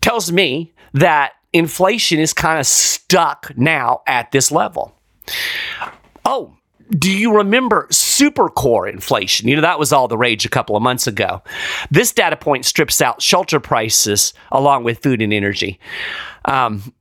Tells 0.00 0.32
me 0.32 0.72
that 0.94 1.32
inflation 1.52 2.18
is 2.18 2.32
kind 2.32 2.58
of 2.58 2.66
stuck 2.66 3.52
now 3.56 4.02
at 4.06 4.32
this 4.32 4.50
level. 4.50 4.96
Oh, 6.24 6.56
do 6.98 7.10
you 7.10 7.36
remember 7.36 7.88
super 8.22 8.48
core 8.48 8.86
inflation. 8.86 9.48
You 9.48 9.56
know, 9.56 9.62
that 9.62 9.78
was 9.78 9.92
all 9.92 10.06
the 10.06 10.18
rage 10.18 10.44
a 10.44 10.48
couple 10.48 10.76
of 10.76 10.82
months 10.82 11.06
ago. 11.06 11.42
This 11.90 12.12
data 12.12 12.36
point 12.36 12.64
strips 12.64 13.00
out 13.00 13.20
shelter 13.20 13.58
prices 13.58 14.32
along 14.52 14.84
with 14.84 15.00
food 15.02 15.20
and 15.20 15.32
energy. 15.32 15.80
Um, 16.44 16.92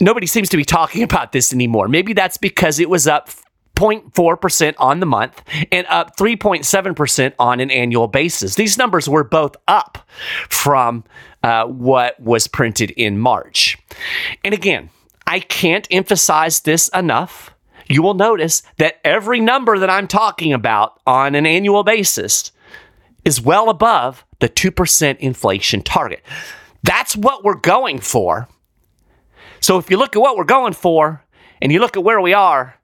nobody 0.00 0.26
seems 0.26 0.48
to 0.50 0.56
be 0.56 0.64
talking 0.64 1.02
about 1.10 1.32
this 1.32 1.52
anymore. 1.52 1.88
Maybe 1.88 2.12
that's 2.12 2.36
because 2.36 2.78
it 2.78 2.88
was 2.88 3.06
up 3.06 3.30
0.4% 3.76 4.74
on 4.78 5.00
the 5.00 5.06
month 5.06 5.42
and 5.70 5.86
up 5.88 6.16
3.7% 6.16 7.32
on 7.38 7.60
an 7.60 7.70
annual 7.70 8.08
basis. 8.08 8.56
These 8.56 8.76
numbers 8.76 9.08
were 9.08 9.24
both 9.24 9.56
up 9.68 10.06
from 10.48 11.04
uh, 11.42 11.64
what 11.66 12.18
was 12.20 12.46
printed 12.48 12.90
in 12.92 13.18
March. 13.18 13.78
And 14.44 14.52
again, 14.52 14.90
I 15.26 15.40
can't 15.40 15.86
emphasize 15.90 16.60
this 16.60 16.88
enough. 16.88 17.54
You 17.88 18.02
will 18.02 18.14
notice 18.14 18.62
that 18.76 19.00
every 19.04 19.40
number 19.40 19.78
that 19.78 19.90
I'm 19.90 20.06
talking 20.06 20.52
about 20.52 21.00
on 21.06 21.34
an 21.34 21.46
annual 21.46 21.84
basis 21.84 22.52
is 23.24 23.40
well 23.40 23.70
above 23.70 24.24
the 24.40 24.48
2% 24.48 25.18
inflation 25.18 25.82
target. 25.82 26.22
That's 26.82 27.16
what 27.16 27.44
we're 27.44 27.54
going 27.54 27.98
for. 27.98 28.48
So 29.60 29.78
if 29.78 29.90
you 29.90 29.96
look 29.96 30.14
at 30.14 30.20
what 30.20 30.36
we're 30.36 30.44
going 30.44 30.72
for 30.72 31.24
and 31.60 31.72
you 31.72 31.80
look 31.80 31.96
at 31.96 32.04
where 32.04 32.20
we 32.20 32.32
are, 32.34 32.74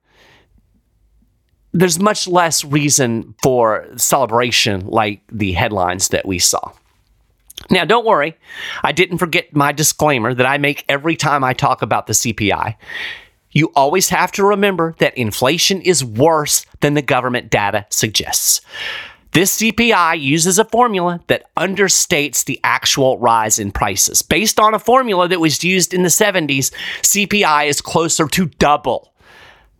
there's 1.72 1.98
much 1.98 2.26
less 2.28 2.64
reason 2.64 3.34
for 3.42 3.86
celebration 3.96 4.86
like 4.86 5.22
the 5.30 5.52
headlines 5.52 6.08
that 6.08 6.26
we 6.26 6.38
saw. 6.38 6.72
Now, 7.70 7.84
don't 7.84 8.04
worry, 8.04 8.36
I 8.82 8.92
didn't 8.92 9.18
forget 9.18 9.54
my 9.54 9.72
disclaimer 9.72 10.34
that 10.34 10.46
I 10.46 10.58
make 10.58 10.84
every 10.88 11.16
time 11.16 11.42
I 11.42 11.52
talk 11.52 11.82
about 11.82 12.06
the 12.06 12.12
CPI. 12.12 12.76
You 13.54 13.72
always 13.74 14.10
have 14.10 14.30
to 14.32 14.44
remember 14.44 14.94
that 14.98 15.16
inflation 15.16 15.80
is 15.80 16.04
worse 16.04 16.66
than 16.80 16.92
the 16.92 17.02
government 17.02 17.50
data 17.50 17.86
suggests. 17.88 18.60
This 19.32 19.56
CPI 19.56 20.20
uses 20.20 20.60
a 20.60 20.64
formula 20.64 21.20
that 21.26 21.52
understates 21.56 22.44
the 22.44 22.60
actual 22.62 23.18
rise 23.18 23.58
in 23.58 23.72
prices. 23.72 24.22
Based 24.22 24.60
on 24.60 24.74
a 24.74 24.78
formula 24.78 25.26
that 25.26 25.40
was 25.40 25.64
used 25.64 25.92
in 25.92 26.02
the 26.04 26.08
70s, 26.08 26.72
CPI 27.02 27.66
is 27.66 27.80
closer 27.80 28.28
to 28.28 28.46
double 28.46 29.12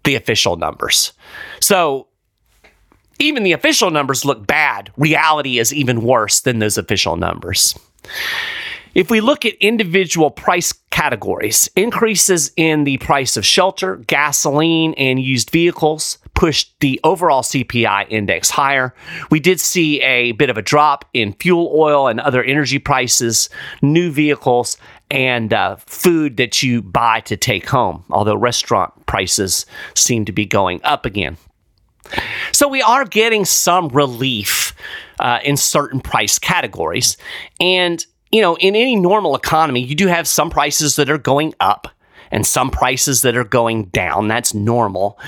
the 0.03 0.17
official 0.17 0.57
numbers. 0.57 1.13
So 1.61 2.09
even 3.21 3.45
the 3.45 3.53
official 3.53 3.93
numbers 3.93 4.25
look 4.25 4.45
bad. 4.45 4.91
Reality 4.97 5.59
is 5.59 5.73
even 5.73 6.03
worse 6.03 6.41
than 6.41 6.59
those 6.59 6.77
official 6.77 7.17
numbers. 7.17 7.79
If 8.95 9.11
we 9.11 9.21
look 9.21 9.45
at 9.45 9.55
individual 9.55 10.31
price 10.31 10.73
categories, 10.91 11.69
increases 11.75 12.53
in 12.57 12.85
the 12.85 12.99
price 12.99 13.37
of 13.37 13.45
shelter, 13.45 13.97
gasoline, 13.97 14.95
and 14.95 15.21
used 15.21 15.51
vehicles 15.51 16.19
pushed 16.35 16.75
the 16.81 17.01
overall 17.05 17.43
CPI 17.43 18.07
index 18.09 18.51
higher. 18.51 18.95
We 19.31 19.41
did 19.41 19.61
see 19.61 20.01
a 20.03 20.33
bit 20.33 20.51
of 20.51 20.59
a 20.59 20.63
drop 20.63 21.05
in 21.13 21.33
fuel 21.35 21.73
oil 21.75 22.09
and 22.09 22.21
other 22.21 22.43
energy 22.43 22.79
prices, 22.79 23.49
new 23.83 24.11
vehicles, 24.11 24.77
and 25.11 25.53
uh, 25.53 25.77
food 25.77 26.37
that 26.37 26.63
you 26.63 26.83
buy 26.83 27.21
to 27.21 27.37
take 27.37 27.69
home, 27.69 28.05
although 28.11 28.37
restaurant 28.37 29.07
prices 29.07 29.67
seem 29.95 30.25
to 30.25 30.33
be 30.33 30.45
going 30.45 30.81
up 30.85 31.07
again. 31.07 31.37
So 32.53 32.69
we 32.69 32.83
are 32.83 33.05
getting 33.05 33.45
some 33.45 33.89
relief 33.89 34.75
uh, 35.19 35.39
in 35.43 35.57
certain 35.57 36.01
price 36.01 36.39
categories. 36.39 37.17
And, 37.61 38.05
you 38.35 38.41
know, 38.41 38.57
in 38.57 38.75
any 38.75 38.97
normal 38.97 39.37
economy, 39.37 39.81
you 39.81 39.95
do 39.95 40.09
have 40.09 40.27
some 40.27 40.51
prices 40.51 40.97
that 40.97 41.09
are 41.09 41.19
going 41.19 41.55
up 41.61 41.87
and 42.33 42.45
some 42.45 42.69
prices 42.69 43.23
that 43.23 43.37
are 43.37 43.45
going 43.45 43.85
down. 43.85 44.27
That's 44.27 44.53
normal 44.53 45.21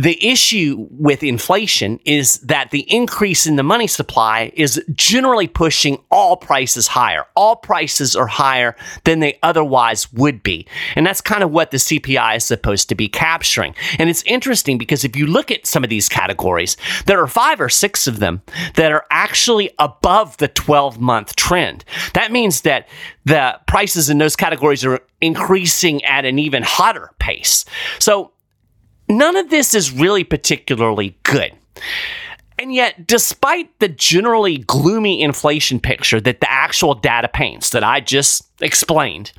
the 0.00 0.26
issue 0.26 0.88
with 0.90 1.22
inflation 1.22 2.00
is 2.06 2.38
that 2.38 2.70
the 2.70 2.90
increase 2.90 3.46
in 3.46 3.56
the 3.56 3.62
money 3.62 3.86
supply 3.86 4.50
is 4.54 4.82
generally 4.94 5.46
pushing 5.46 6.02
all 6.10 6.38
prices 6.38 6.86
higher. 6.86 7.26
All 7.36 7.56
prices 7.56 8.16
are 8.16 8.26
higher 8.26 8.76
than 9.04 9.20
they 9.20 9.38
otherwise 9.42 10.10
would 10.14 10.42
be. 10.42 10.66
And 10.96 11.06
that's 11.06 11.20
kind 11.20 11.42
of 11.42 11.50
what 11.50 11.70
the 11.70 11.76
CPI 11.76 12.36
is 12.36 12.46
supposed 12.46 12.88
to 12.88 12.94
be 12.94 13.08
capturing. 13.08 13.74
And 13.98 14.08
it's 14.08 14.22
interesting 14.22 14.78
because 14.78 15.04
if 15.04 15.16
you 15.16 15.26
look 15.26 15.50
at 15.50 15.66
some 15.66 15.84
of 15.84 15.90
these 15.90 16.08
categories, 16.08 16.78
there 17.04 17.22
are 17.22 17.26
five 17.26 17.60
or 17.60 17.68
six 17.68 18.06
of 18.06 18.20
them 18.20 18.40
that 18.76 18.92
are 18.92 19.04
actually 19.10 19.70
above 19.78 20.38
the 20.38 20.48
12 20.48 20.98
month 20.98 21.36
trend. 21.36 21.84
That 22.14 22.32
means 22.32 22.62
that 22.62 22.88
the 23.26 23.60
prices 23.66 24.08
in 24.08 24.16
those 24.16 24.34
categories 24.34 24.82
are 24.82 25.00
increasing 25.20 26.02
at 26.04 26.24
an 26.24 26.38
even 26.38 26.62
hotter 26.62 27.10
pace. 27.18 27.66
So 27.98 28.32
None 29.10 29.36
of 29.36 29.50
this 29.50 29.74
is 29.74 29.92
really 29.92 30.24
particularly 30.24 31.18
good. 31.24 31.52
And 32.60 32.74
yet, 32.74 33.06
despite 33.06 33.78
the 33.80 33.88
generally 33.88 34.58
gloomy 34.58 35.22
inflation 35.22 35.80
picture 35.80 36.20
that 36.20 36.40
the 36.40 36.50
actual 36.50 36.94
data 36.94 37.26
paints 37.26 37.70
that 37.70 37.82
I 37.82 38.00
just 38.00 38.50
explained, 38.60 39.32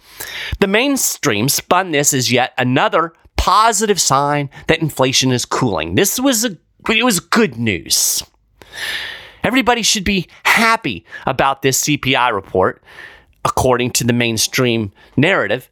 the 0.60 0.68
mainstream 0.68 1.48
spun 1.48 1.92
this 1.92 2.14
as 2.14 2.32
yet 2.32 2.54
another 2.58 3.14
positive 3.38 4.02
sign 4.02 4.50
that 4.68 4.82
inflation 4.82 5.32
is 5.32 5.46
cooling. 5.46 5.96
This 5.96 6.20
was 6.20 6.46
a 6.46 6.58
it 6.90 7.06
was 7.06 7.20
good 7.20 7.58
news. 7.58 8.24
Everybody 9.44 9.84
should 9.84 10.04
be 10.04 10.28
happy 10.44 11.06
about 11.26 11.62
this 11.62 11.84
CPI 11.84 12.34
report, 12.34 12.84
according 13.46 13.92
to 13.92 14.04
the 14.04 14.14
mainstream 14.14 14.92
narrative. 15.16 15.70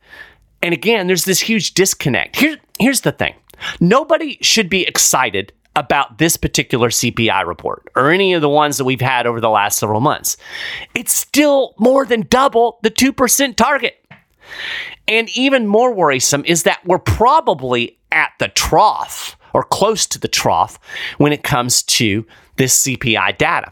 And 0.62 0.74
again, 0.74 1.08
there's 1.08 1.26
this 1.26 1.40
huge 1.40 1.74
disconnect. 1.74 2.36
Here, 2.36 2.58
here's 2.80 3.02
the 3.02 3.12
thing 3.12 3.34
Nobody 3.80 4.38
should 4.42 4.70
be 4.70 4.84
excited 4.84 5.54
about 5.76 6.18
this 6.18 6.36
particular 6.36 6.90
CPI 6.90 7.46
report 7.46 7.88
or 7.96 8.12
any 8.12 8.34
of 8.34 8.42
the 8.42 8.50
ones 8.50 8.78
that 8.78 8.86
we've 8.86 9.02
had 9.02 9.26
over 9.26 9.40
the 9.40 9.50
last 9.50 9.80
several 9.80 10.02
months. 10.02 10.36
It's 10.94 11.14
still 11.14 11.74
more 11.78 12.06
than 12.06 12.22
double 12.30 12.80
the 12.82 12.92
2% 12.92 13.56
target. 13.56 13.96
And 15.08 15.30
even 15.36 15.68
more 15.68 15.94
worrisome 15.94 16.44
is 16.46 16.64
that 16.64 16.86
we're 16.86 17.00
probably 17.00 17.98
at 18.12 18.32
the 18.40 18.50
trough 18.50 19.38
or 19.54 19.64
close 19.64 20.06
to 20.08 20.20
the 20.20 20.28
trough 20.28 20.80
when 21.18 21.34
it 21.34 21.44
comes 21.44 21.84
to 21.84 22.26
this 22.58 22.84
CPI 22.84 23.38
data. 23.38 23.72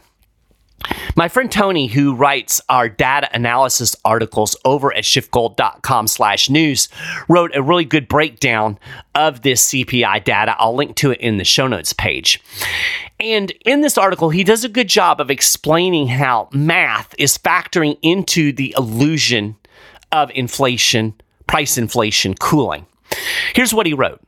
My 1.16 1.28
friend 1.28 1.50
Tony, 1.50 1.88
who 1.88 2.14
writes 2.14 2.60
our 2.68 2.88
data 2.88 3.28
analysis 3.32 3.96
articles 4.04 4.56
over 4.64 4.94
at 4.94 5.04
schiffgold.com 5.04 6.06
slash 6.06 6.48
news, 6.48 6.88
wrote 7.28 7.54
a 7.54 7.62
really 7.62 7.84
good 7.84 8.08
breakdown 8.08 8.78
of 9.14 9.42
this 9.42 9.66
CPI 9.70 10.22
data. 10.22 10.54
I'll 10.58 10.76
link 10.76 10.96
to 10.96 11.10
it 11.10 11.20
in 11.20 11.38
the 11.38 11.44
show 11.44 11.66
notes 11.66 11.92
page. 11.92 12.40
And 13.18 13.50
in 13.64 13.80
this 13.80 13.98
article, 13.98 14.30
he 14.30 14.44
does 14.44 14.64
a 14.64 14.68
good 14.68 14.88
job 14.88 15.20
of 15.20 15.30
explaining 15.30 16.06
how 16.08 16.48
math 16.52 17.14
is 17.18 17.36
factoring 17.36 17.98
into 18.00 18.52
the 18.52 18.74
illusion 18.78 19.56
of 20.12 20.30
inflation, 20.34 21.14
price 21.46 21.76
inflation 21.76 22.34
cooling. 22.34 22.86
Here's 23.54 23.74
what 23.74 23.86
he 23.86 23.94
wrote. 23.94 24.20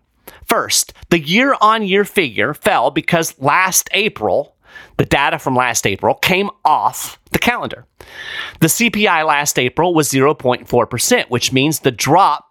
First, 0.45 0.93
the 1.11 1.21
year 1.21 1.55
on 1.61 1.85
year 1.85 2.05
figure 2.05 2.55
fell 2.55 2.91
because 2.91 3.39
last 3.39 3.89
April, 3.93 4.57
the 4.97 5.05
data 5.05 5.39
from 5.39 5.57
last 5.57 5.87
April 5.87 6.15
came 6.15 6.51
off 6.65 7.19
the 7.33 7.39
calendar. 7.39 7.87
The 8.61 8.67
CPI 8.67 9.27
last 9.27 9.59
April 9.59 9.95
was 9.95 10.11
0.4%, 10.11 11.25
which 11.31 11.53
means 11.53 11.81
the 11.81 11.91
drop 11.91 12.51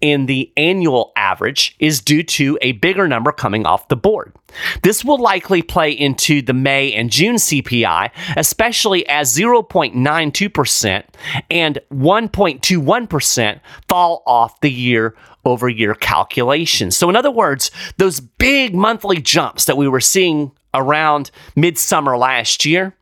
in 0.00 0.26
the 0.26 0.50
annual 0.56 1.12
average 1.16 1.76
is 1.78 2.00
due 2.00 2.22
to 2.22 2.58
a 2.62 2.72
bigger 2.72 3.06
number 3.06 3.32
coming 3.32 3.66
off 3.66 3.88
the 3.88 3.96
board. 3.96 4.34
This 4.82 5.04
will 5.04 5.18
likely 5.18 5.62
play 5.62 5.92
into 5.92 6.42
the 6.42 6.54
May 6.54 6.92
and 6.92 7.10
June 7.10 7.36
CPI, 7.36 8.10
especially 8.36 9.06
as 9.08 9.36
0.92% 9.36 11.04
and 11.50 11.78
1.21% 11.92 13.60
fall 13.88 14.22
off 14.26 14.60
the 14.60 14.72
year 14.72 15.14
over 15.44 15.68
year 15.68 15.94
calculations. 15.94 16.96
So, 16.96 17.08
in 17.08 17.16
other 17.16 17.30
words, 17.30 17.70
those 17.98 18.20
big 18.20 18.74
monthly 18.74 19.20
jumps 19.20 19.66
that 19.66 19.76
we 19.76 19.88
were 19.88 20.00
seeing 20.00 20.52
around 20.74 21.30
midsummer 21.56 22.16
last 22.16 22.64
year, 22.64 22.94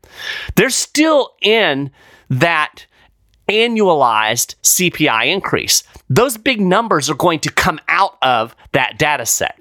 they're 0.55 0.69
still 0.69 1.35
in 1.41 1.91
that 2.29 2.85
annualized 3.49 4.55
CPI 4.61 5.27
increase. 5.27 5.83
Those 6.09 6.37
big 6.37 6.61
numbers 6.61 7.09
are 7.09 7.15
going 7.15 7.39
to 7.39 7.51
come 7.51 7.79
out 7.87 8.17
of 8.21 8.55
that 8.71 8.97
data 8.97 9.25
set. 9.25 9.58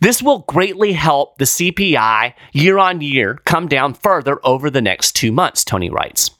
This 0.00 0.22
will 0.22 0.40
greatly 0.40 0.92
help 0.92 1.38
the 1.38 1.44
CPI 1.44 2.34
year 2.52 2.78
on 2.78 3.00
year 3.00 3.40
come 3.44 3.68
down 3.68 3.94
further 3.94 4.40
over 4.44 4.68
the 4.70 4.82
next 4.82 5.12
two 5.12 5.30
months, 5.32 5.64
Tony 5.64 5.90
writes. 5.90 6.30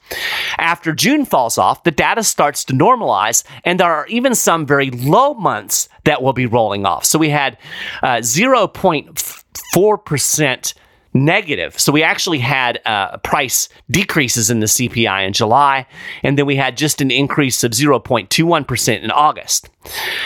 After 0.57 0.93
June 0.93 1.25
falls 1.25 1.57
off, 1.57 1.83
the 1.83 1.91
data 1.91 2.23
starts 2.23 2.63
to 2.65 2.73
normalize, 2.73 3.43
and 3.63 3.79
there 3.79 3.91
are 3.91 4.05
even 4.07 4.35
some 4.35 4.65
very 4.65 4.91
low 4.91 5.33
months 5.33 5.87
that 6.03 6.21
will 6.21 6.33
be 6.33 6.45
rolling 6.45 6.85
off. 6.85 7.05
So 7.05 7.17
we 7.17 7.29
had 7.29 7.57
uh, 8.03 8.17
0.4% 8.17 10.73
negative. 11.15 11.79
So 11.79 11.91
we 11.91 12.03
actually 12.03 12.39
had 12.39 12.79
uh, 12.85 13.17
price 13.19 13.69
decreases 13.89 14.51
in 14.51 14.59
the 14.59 14.67
CPI 14.67 15.25
in 15.25 15.33
July, 15.33 15.87
and 16.23 16.37
then 16.37 16.45
we 16.45 16.57
had 16.57 16.77
just 16.77 17.01
an 17.01 17.09
increase 17.09 17.63
of 17.63 17.71
0.21% 17.71 19.01
in 19.01 19.11
August. 19.11 19.69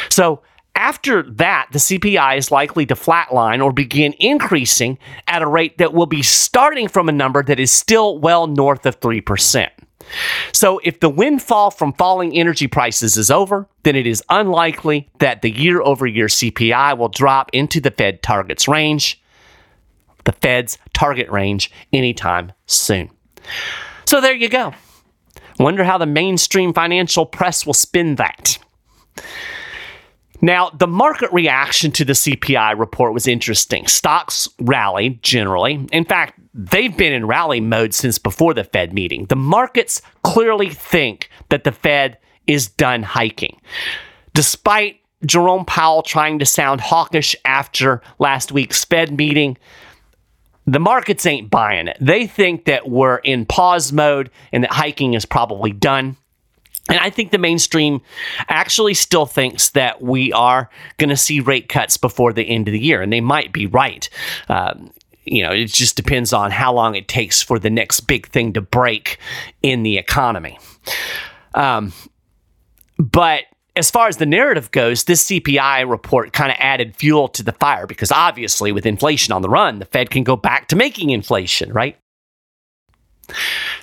So 0.10 0.42
After 0.80 1.24
that, 1.24 1.68
the 1.74 1.78
CPI 1.78 2.38
is 2.38 2.52
likely 2.52 2.86
to 2.86 2.96
flatline 2.96 3.62
or 3.62 3.74
begin 3.74 4.14
increasing 4.18 4.98
at 5.28 5.42
a 5.42 5.48
rate 5.48 5.78
that 5.78 5.94
will 5.94 6.06
be 6.06 6.24
starting 6.24 6.88
from 6.88 7.10
a 7.10 7.12
number 7.12 7.44
that 7.44 7.60
is 7.60 7.70
still 7.70 8.18
well 8.18 8.48
north 8.48 8.86
of 8.86 8.98
3%. 9.02 9.68
So, 10.54 10.80
if 10.86 11.02
the 11.02 11.10
windfall 11.10 11.72
from 11.72 11.92
falling 11.92 12.34
energy 12.34 12.68
prices 12.68 13.18
is 13.18 13.30
over, 13.30 13.68
then 13.84 13.98
it 13.98 14.08
is 14.08 14.24
unlikely 14.30 15.10
that 15.20 15.42
the 15.42 15.52
year 15.52 15.82
over 15.82 16.08
year 16.08 16.28
CPI 16.28 16.98
will 16.98 17.10
drop 17.10 17.50
into 17.52 17.82
the 17.82 17.92
Fed 17.92 18.24
target's 18.24 18.66
range, 18.66 19.22
the 20.24 20.32
Fed's 20.32 20.78
target 20.94 21.30
range, 21.30 21.72
anytime 21.92 22.54
soon. 22.68 23.10
So, 24.06 24.22
there 24.22 24.34
you 24.34 24.48
go. 24.48 24.74
Wonder 25.60 25.84
how 25.84 25.98
the 25.98 26.06
mainstream 26.06 26.74
financial 26.74 27.26
press 27.26 27.66
will 27.66 27.74
spin 27.74 28.16
that. 28.16 28.58
Now, 30.42 30.70
the 30.70 30.88
market 30.88 31.32
reaction 31.34 31.92
to 31.92 32.06
the 32.06 32.14
CPI 32.14 32.78
report 32.78 33.14
was 33.14 33.28
interesting. 33.28 33.88
Stocks 33.88 34.48
rallied 34.60 35.22
generally. 35.22 35.88
In 35.92 36.06
fact, 36.06 36.40
they've 36.54 36.96
been 36.96 37.14
in 37.14 37.28
rally 37.28 37.60
mode 37.60 37.94
since 37.94 38.18
before 38.18 38.54
the 38.54 38.64
Fed 38.64 38.94
meeting. 38.94 39.26
The 39.26 39.36
markets 39.36 40.02
clearly 40.24 40.70
think 40.70 41.30
that 41.50 41.64
the 41.64 41.72
Fed 41.72 42.18
is 42.48 42.68
done 42.68 43.04
hiking. 43.04 43.60
Despite 44.34 45.02
Jerome 45.26 45.66
Powell 45.66 46.02
trying 46.02 46.40
to 46.40 46.46
sound 46.46 46.82
hawkish 46.82 47.36
after 47.44 48.02
last 48.20 48.52
week's 48.52 48.86
Fed 48.86 49.16
meeting, 49.18 49.58
the 50.66 50.80
markets 50.80 51.26
ain't 51.26 51.50
buying 51.50 51.88
it. 51.88 51.98
They 52.00 52.28
think 52.28 52.66
that 52.66 52.90
we're 52.90 53.18
in 53.18 53.46
pause 53.46 53.92
mode 53.92 54.30
and 54.52 54.64
that 54.64 54.72
hiking 54.72 55.16
is 55.16 55.26
probably 55.26 55.72
done. 55.72 56.16
And 56.90 56.98
I 57.00 57.10
think 57.10 57.32
the 57.32 57.38
mainstream 57.38 58.02
actually 58.50 58.96
still 58.96 59.26
thinks 59.26 59.70
that 59.72 60.02
we 60.02 60.34
are 60.34 60.70
going 60.98 61.10
to 61.10 61.18
see 61.18 61.40
rate 61.40 61.70
cuts 61.70 61.98
before 61.98 62.34
the 62.34 62.44
end 62.44 62.68
of 62.68 62.72
the 62.72 62.80
year, 62.80 63.02
and 63.02 63.14
they 63.14 63.22
might 63.22 63.54
be 63.54 63.68
right. 63.68 64.10
Um, 64.50 64.92
you 65.24 65.44
know, 65.44 65.52
it 65.52 65.68
just 65.68 65.96
depends 65.96 66.34
on 66.34 66.50
how 66.52 66.74
long 66.74 66.96
it 66.96 67.08
takes 67.08 67.42
for 67.42 67.60
the 67.60 67.70
next 67.70 68.02
big 68.02 68.28
thing 68.30 68.54
to 68.54 68.62
break 68.62 69.20
in 69.62 69.84
the 69.84 69.98
economy. 69.98 70.58
Um, 71.54 71.94
but 72.98 73.44
as 73.76 73.92
far 73.92 74.08
as 74.08 74.18
the 74.18 74.26
narrative 74.26 74.72
goes, 74.72 75.04
this 75.04 75.26
CPI 75.26 75.90
report 75.90 76.34
kind 76.34 76.52
of 76.52 76.58
added 76.60 76.96
fuel 76.96 77.28
to 77.30 77.44
the 77.44 77.54
fire 77.54 77.86
because 77.86 78.12
obviously, 78.12 78.72
with 78.72 78.86
inflation 78.86 79.32
on 79.32 79.42
the 79.42 79.50
run, 79.50 79.80
the 79.80 79.86
Fed 79.86 80.10
can 80.10 80.24
go 80.24 80.36
back 80.36 80.68
to 80.70 80.76
making 80.76 81.12
inflation, 81.12 81.72
right? 81.72 81.96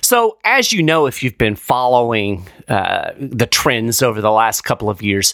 So, 0.07 0.37
as 0.45 0.71
you 0.71 0.81
know, 0.83 1.05
if 1.05 1.21
you've 1.21 1.37
been 1.37 1.57
following 1.57 2.47
uh, 2.69 3.11
the 3.19 3.45
trends 3.45 4.01
over 4.01 4.21
the 4.21 4.31
last 4.31 4.61
couple 4.61 4.89
of 4.89 5.01
years, 5.01 5.33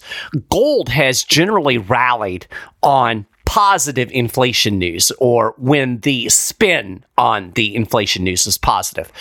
gold 0.49 0.89
has 0.89 1.23
generally 1.23 1.77
rallied 1.77 2.47
on 2.81 3.27
positive 3.53 4.09
inflation 4.09 4.79
news 4.79 5.11
or 5.19 5.53
when 5.59 5.99
the 5.99 6.27
spin 6.27 7.05
on 7.19 7.51
the 7.51 7.75
inflation 7.75 8.23
news 8.23 8.47
is 8.47 8.57
positive. 8.57 9.11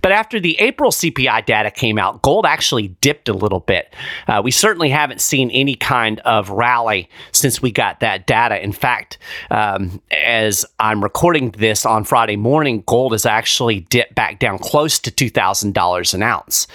But 0.00 0.12
after 0.12 0.40
the 0.40 0.58
April 0.60 0.90
CPI 0.90 1.44
data 1.44 1.70
came 1.70 1.98
out, 1.98 2.22
gold 2.22 2.46
actually 2.46 2.88
dipped 3.02 3.28
a 3.28 3.34
little 3.34 3.60
bit. 3.60 3.94
Uh, 4.26 4.40
we 4.42 4.50
certainly 4.50 4.88
haven't 4.88 5.20
seen 5.20 5.50
any 5.50 5.74
kind 5.74 6.20
of 6.20 6.48
rally 6.48 7.10
since 7.32 7.60
we 7.60 7.70
got 7.70 8.00
that 8.00 8.26
data. 8.26 8.64
In 8.64 8.72
fact, 8.72 9.18
um, 9.50 10.00
as 10.10 10.64
I'm 10.80 11.02
recording 11.02 11.50
this 11.50 11.84
on 11.84 12.04
Friday 12.04 12.36
morning, 12.36 12.84
gold 12.86 13.12
has 13.12 13.26
actually 13.26 13.80
dipped 13.80 14.14
back 14.14 14.38
down 14.38 14.58
close 14.58 14.98
to 15.00 15.10
$2,000 15.10 16.14
an 16.14 16.22
ounce. 16.22 16.66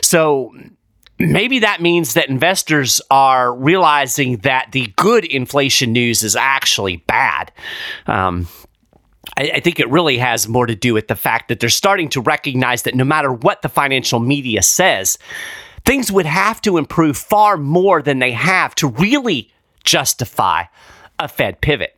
So, 0.00 0.54
maybe 1.18 1.60
that 1.60 1.80
means 1.80 2.14
that 2.14 2.28
investors 2.28 3.00
are 3.10 3.54
realizing 3.54 4.38
that 4.38 4.72
the 4.72 4.92
good 4.96 5.24
inflation 5.24 5.92
news 5.92 6.22
is 6.22 6.36
actually 6.36 6.96
bad. 6.96 7.52
Um, 8.06 8.48
I, 9.36 9.52
I, 9.54 9.60
think 9.60 9.78
it 9.78 9.88
really 9.88 10.18
has 10.18 10.48
more 10.48 10.66
to 10.66 10.74
do 10.74 10.94
with 10.94 11.08
the 11.08 11.16
fact 11.16 11.48
that 11.48 11.60
they're 11.60 11.70
starting 11.70 12.08
to 12.10 12.20
recognize 12.20 12.82
that 12.82 12.94
no 12.94 13.04
matter 13.04 13.32
what 13.32 13.62
the 13.62 13.68
financial 13.68 14.20
media 14.20 14.62
says, 14.62 15.16
things 15.84 16.10
would 16.10 16.26
have 16.26 16.60
to 16.62 16.76
improve 16.76 17.16
far 17.16 17.56
more 17.56 18.02
than 18.02 18.18
they 18.18 18.32
have 18.32 18.74
to 18.76 18.88
really 18.88 19.50
justify 19.84 20.64
a 21.18 21.28
Fed 21.28 21.60
pivot. 21.60 21.96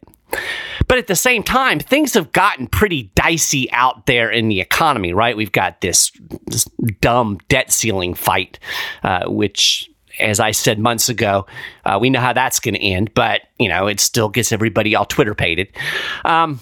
But 0.87 0.99
at 0.99 1.07
the 1.07 1.17
same 1.17 1.43
time, 1.43 1.79
things 1.79 2.15
have 2.15 2.33
gotten 2.33 2.67
pretty 2.67 3.11
dicey 3.15 3.71
out 3.73 4.07
there 4.07 4.31
in 4.31 4.49
the 4.49 4.61
economy, 4.61 5.13
right? 5.13 5.37
We've 5.37 5.53
got 5.53 5.81
this, 5.81 6.13
this 6.47 6.65
dumb 7.01 7.39
debt 7.49 7.73
ceiling 7.73 8.15
fight, 8.15 8.59
uh, 9.03 9.29
which 9.29 9.91
as 10.21 10.41
I 10.41 10.53
said 10.53 10.79
months 10.79 11.09
ago, 11.09 11.47
uh, 11.85 11.99
we 12.01 12.11
know 12.11 12.21
how 12.21 12.33
that's 12.33 12.61
going 12.61 12.75
to 12.75 12.81
end, 12.81 13.13
but 13.15 13.43
you 13.59 13.69
know 13.69 13.87
it 13.87 14.01
still 14.01 14.29
gets 14.29 14.53
everybody 14.53 14.95
all 14.95 15.05
Twitter 15.05 15.35
pated. 15.35 15.69
Um, 16.25 16.61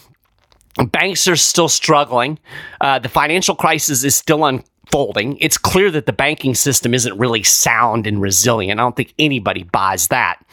banks 0.91 1.29
are 1.29 1.37
still 1.37 1.69
struggling. 1.69 2.39
Uh, 2.81 2.99
the 2.99 3.09
financial 3.09 3.55
crisis 3.55 4.05
is 4.05 4.15
still 4.15 4.45
unfolding. 4.45 5.37
It's 5.39 5.59
clear 5.59 5.91
that 5.91 6.07
the 6.07 6.13
banking 6.13 6.55
system 6.55 6.95
isn't 6.95 7.19
really 7.19 7.43
sound 7.43 8.07
and 8.07 8.21
resilient. 8.21 8.81
I 8.81 8.83
don't 8.83 8.97
think 8.97 9.15
anybody 9.19 9.65
buys 9.65 10.09
that. 10.09 10.45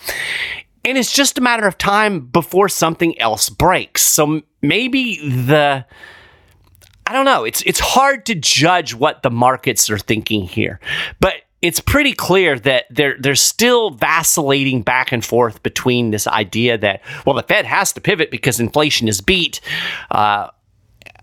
And 0.86 0.98
it's 0.98 1.12
just 1.12 1.38
a 1.38 1.42
matter 1.42 1.68
of 1.68 1.78
time 1.78 2.22
before 2.22 2.70
something 2.70 3.20
else 3.20 3.50
breaks. 3.50 4.02
So 4.02 4.42
maybe 4.62 5.18
the 5.28 5.86
I 7.06 7.14
don't 7.14 7.26
know. 7.26 7.44
It's 7.44 7.64
it's 7.64 7.80
hard 7.80 8.26
to 8.28 8.36
judge 8.36 8.94
what 8.94 9.24
the 9.24 9.32
markets 9.32 9.90
are 9.90 9.98
thinking 9.98 10.44
here. 10.44 10.80
But 11.20 11.34
it's 11.62 11.80
pretty 11.80 12.14
clear 12.14 12.58
that 12.60 12.86
they're 12.92 13.18
they're 13.20 13.36
still 13.36 13.90
vacillating 13.90 14.84
back 14.84 15.12
and 15.12 15.26
forth 15.26 15.62
between 15.64 16.12
this 16.12 16.28
idea 16.28 16.78
that 16.78 17.02
well 17.26 17.36
the 17.36 17.44
Fed 17.44 17.66
has 17.66 17.92
to 17.94 18.02
pivot 18.02 18.30
because 18.30 18.60
inflation 18.60 19.08
is 19.08 19.22
beat, 19.22 19.60
uh, 20.12 20.50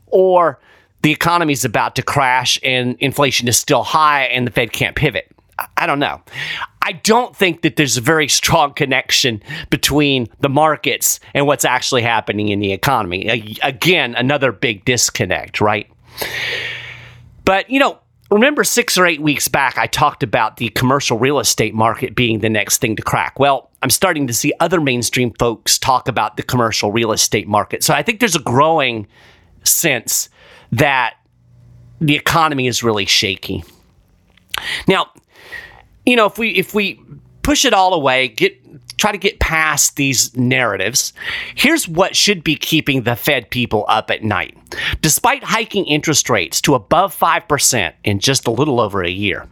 or 0.09 0.61
the 1.03 1.13
economy 1.13 1.53
is 1.53 1.65
about 1.65 1.95
to 1.95 2.03
crash 2.03 2.59
and 2.65 2.97
inflation 2.99 3.47
is 3.47 3.57
still 3.57 3.85
high 3.85 4.25
and 4.25 4.45
the 4.45 4.51
Fed 4.51 4.73
can't 4.73 4.97
pivot. 4.97 5.31
I 5.77 5.87
don't 5.87 5.99
know. 5.99 6.21
I 6.83 6.93
don't 6.93 7.35
think 7.35 7.63
that 7.63 7.77
there's 7.77 7.97
a 7.97 8.01
very 8.01 8.29
strong 8.29 8.75
connection 8.75 9.43
between 9.71 10.29
the 10.41 10.49
markets 10.49 11.19
and 11.35 11.47
what's 11.47 11.65
actually 11.65 12.03
happening 12.03 12.51
in 12.51 12.61
the 12.61 12.73
economy. 12.73 13.57
Again, 13.63 14.15
another 14.15 14.53
big 14.53 14.85
disconnect, 14.85 15.61
right? 15.61 15.91
But, 17.45 17.71
you 17.71 17.81
know, 17.81 17.99
remember 18.31 18.65
six 18.65 18.99
or 18.99 19.07
eight 19.07 19.21
weeks 19.21 19.49
back, 19.49 19.79
I 19.79 19.87
talked 19.87 20.23
about 20.23 20.59
the 20.59 20.69
commercial 20.71 21.19
real 21.19 21.39
estate 21.39 21.75
market 21.75 22.15
being 22.15 22.41
the 22.41 22.51
next 22.51 22.79
thing 22.79 22.97
to 22.97 23.03
crack. 23.03 23.39
Well, 23.39 23.71
I'm 23.83 23.91
starting 23.91 24.27
to 24.27 24.35
see 24.35 24.53
other 24.61 24.81
mainstream 24.81 25.33
folks 25.39 25.79
talk 25.79 26.09
about 26.09 26.37
the 26.37 26.43
commercial 26.43 26.93
real 26.93 27.13
estate 27.13 27.49
market. 27.49 27.83
So 27.83 27.95
I 27.95 28.03
think 28.03 28.21
there's 28.21 28.37
a 28.37 28.41
growing 28.41 29.07
sense 29.65 30.29
that 30.73 31.15
the 32.01 32.15
economy 32.15 32.67
is 32.67 32.83
really 32.83 33.07
shaky. 33.07 33.65
Now, 34.87 35.11
you 36.07 36.17
know, 36.17 36.27
if 36.27 36.39
we 36.39 36.51
if 36.51 36.75
we 36.75 37.01
push 37.43 37.65
it 37.65 37.75
all 37.75 37.93
away, 37.93 38.29
get 38.29 38.63
try 38.97 39.13
to 39.13 39.19
get 39.19 39.39
past 39.41 39.97
these 39.97 40.35
narratives. 40.37 41.13
Here's 41.55 41.87
what 41.87 42.17
should 42.17 42.43
be 42.43 42.57
keeping 42.57 43.03
the 43.03 43.17
Fed 43.17 43.51
people 43.51 43.85
up 43.89 44.11
at 44.11 44.23
night. 44.23 44.57
Despite 45.03 45.45
hiking 45.45 45.85
interest 45.85 46.31
rates 46.31 46.61
to 46.63 46.75
above 46.75 47.17
5% 47.17 47.93
in 48.05 48.21
just 48.21 48.47
a 48.47 48.51
little 48.51 48.81
over 48.81 49.03
a 49.03 49.11
year, 49.11 49.47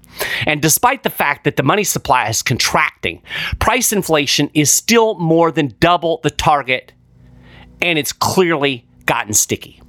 and 0.47 0.63
despite 0.63 1.03
the 1.03 1.11
fact 1.11 1.45
that 1.45 1.57
the 1.57 1.63
money 1.63 1.85
supply 1.85 2.29
is 2.29 2.43
contracting, 2.43 3.23
price 3.59 3.93
inflation 3.93 4.51
is 4.55 4.73
still 4.73 5.19
more 5.19 5.51
than 5.51 5.75
double 5.79 6.21
the 6.23 6.31
target, 6.31 6.93
and 7.83 7.99
it's 7.99 8.13
clearly 8.13 8.87
gotten 9.07 9.35
sticky. 9.35 9.81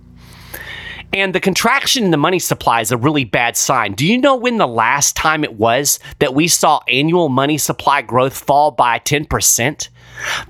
And 1.14 1.34
the 1.34 1.40
contraction 1.40 2.04
in 2.04 2.12
the 2.12 2.18
money 2.18 2.40
supply 2.40 2.82
is 2.82 2.92
a 2.92 2.98
really 2.98 3.24
bad 3.24 3.56
sign. 3.56 3.94
Do 3.94 4.06
you 4.06 4.18
know 4.18 4.36
when 4.36 4.58
the 4.58 4.68
last 4.68 5.16
time 5.16 5.44
it 5.44 5.56
was 5.56 6.00
that 6.20 6.34
we 6.34 6.48
saw 6.48 6.82
annual 6.90 7.30
money 7.30 7.58
supply 7.58 8.02
growth 8.02 8.38
fall 8.38 8.72
by 8.72 9.00
10%? 9.00 9.90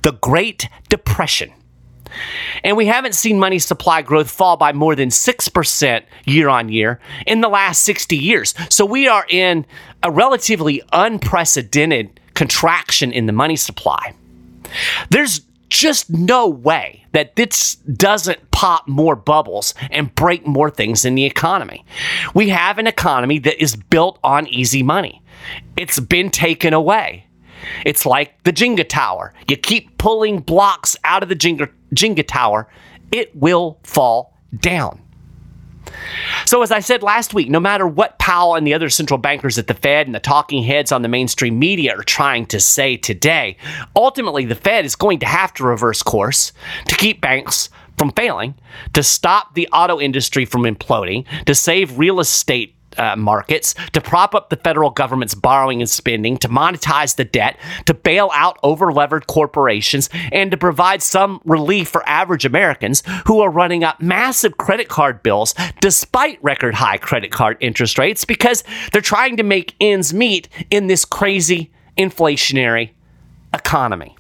The 0.02 0.14
Great 0.14 0.68
Depression. 0.90 1.52
And 2.64 2.78
we 2.78 2.86
haven't 2.86 3.16
seen 3.16 3.40
money 3.40 3.60
supply 3.60 4.02
growth 4.02 4.30
fall 4.30 4.58
by 4.58 4.74
more 4.74 4.96
than 4.96 5.10
6% 5.10 6.04
year 6.26 6.50
on 6.50 6.70
year 6.70 7.00
in 7.28 7.42
the 7.42 7.50
last 7.50 7.84
60 7.84 8.16
years. 8.16 8.54
So 8.70 8.86
we 8.86 9.08
are 9.08 9.26
in 9.30 9.66
a 10.04 10.12
relatively 10.12 10.82
unprecedented 10.94 12.20
contraction 12.34 13.12
in 13.12 13.26
the 13.26 13.34
money 13.34 13.56
supply. 13.56 14.14
There's 15.10 15.42
just 15.78 16.10
no 16.10 16.48
way 16.48 17.06
that 17.12 17.36
this 17.36 17.76
doesn't 17.76 18.52
pop 18.52 18.88
more 18.88 19.16
bubbles 19.16 19.74
and 19.92 20.14
break 20.16 20.46
more 20.48 20.70
things 20.70 21.06
in 21.06 21.16
the 21.16 21.26
economy. 21.26 21.86
We 22.34 22.50
have 22.50 22.78
an 22.78 22.88
economy 22.88 23.40
that 23.40 23.62
is 23.62 23.76
built 23.76 24.20
on 24.24 24.48
easy 24.48 24.84
money. 24.84 25.22
It's 25.78 26.00
been 26.00 26.30
taken 26.30 26.74
away. 26.74 27.28
It's 27.86 28.06
like 28.06 28.42
the 28.44 28.54
Jenga 28.54 28.88
tower. 28.88 29.34
You 29.48 29.58
keep 29.58 29.98
pulling 29.98 30.40
blocks 30.40 30.96
out 31.04 31.24
of 31.24 31.30
the 31.30 31.36
Jenga, 31.36 31.70
Jenga 31.94 32.26
tower, 32.26 32.68
it 33.12 33.36
will 33.36 33.80
fall 33.84 34.38
down. 34.60 35.02
So, 36.46 36.62
as 36.62 36.72
I 36.72 36.80
said 36.80 37.04
last 37.04 37.34
week, 37.34 37.50
no 37.50 37.60
matter 37.60 37.88
what 37.88 38.20
Powell 38.20 38.56
and 38.56 38.66
the 38.66 38.74
other 38.74 38.90
central 38.90 39.18
bankers 39.18 39.58
at 39.58 39.68
the 39.68 39.74
Fed 39.74 40.06
and 40.06 40.16
the 40.16 40.20
talking 40.20 40.64
heads 40.64 40.92
on 40.92 41.02
the 41.02 41.08
mainstream 41.08 41.58
media 41.58 41.96
are 41.96 42.04
trying 42.04 42.46
to 42.48 42.60
say 42.60 42.98
today, 42.98 43.58
ultimately 43.96 44.46
the 44.46 44.56
Fed 44.56 44.86
is 44.86 44.96
going 44.96 45.20
to 45.20 45.26
have 45.26 45.54
to 45.56 45.64
reverse 45.64 46.04
course 46.04 46.54
to 46.88 46.96
keep 46.96 47.22
banks 47.22 47.70
from 47.98 48.12
failing, 48.12 48.56
to 48.94 49.02
stop 49.02 49.56
the 49.56 49.68
auto 49.72 50.00
industry 50.00 50.46
from 50.46 50.64
imploding, 50.64 51.26
to 51.46 51.56
save 51.56 51.98
real 51.98 52.20
estate 52.20 52.75
uh, 52.98 53.16
markets, 53.16 53.76
to 53.94 54.02
prop 54.02 54.36
up 54.36 54.50
the 54.50 54.56
federal 54.58 54.90
government's 54.90 55.36
borrowing 55.36 55.82
and 55.82 55.90
spending, 55.90 56.38
to 56.38 56.50
monetize 56.50 57.16
the 57.16 57.26
debt, 57.26 57.58
to 57.86 57.94
bail 57.94 58.30
out 58.34 58.60
overlevered 58.64 59.28
corporations, 59.28 60.10
and 60.32 60.52
to 60.52 60.58
provide 60.58 61.02
some 61.02 61.42
relief 61.46 61.88
for 61.88 62.08
average 62.08 62.46
Americans 62.46 63.04
who 63.26 63.40
are 63.42 63.50
running 63.50 63.84
up 63.84 64.02
massive 64.02 64.58
credit 64.58 64.90
card 64.90 65.22
bills 65.24 65.54
despite 65.82 66.44
record 66.44 66.76
high 66.76 66.98
credit 66.98 67.32
card 67.32 67.58
interest 67.60 67.98
rates 67.98 68.26
because 68.26 68.64
they're 68.92 69.02
trying 69.02 69.38
to 69.38 69.44
make 69.44 69.76
ends 69.80 70.14
meet 70.14 70.48
in 70.70 70.88
this 70.88 71.06
crazy 71.06 71.72
inflationary 71.98 72.92
economy. 73.54 74.16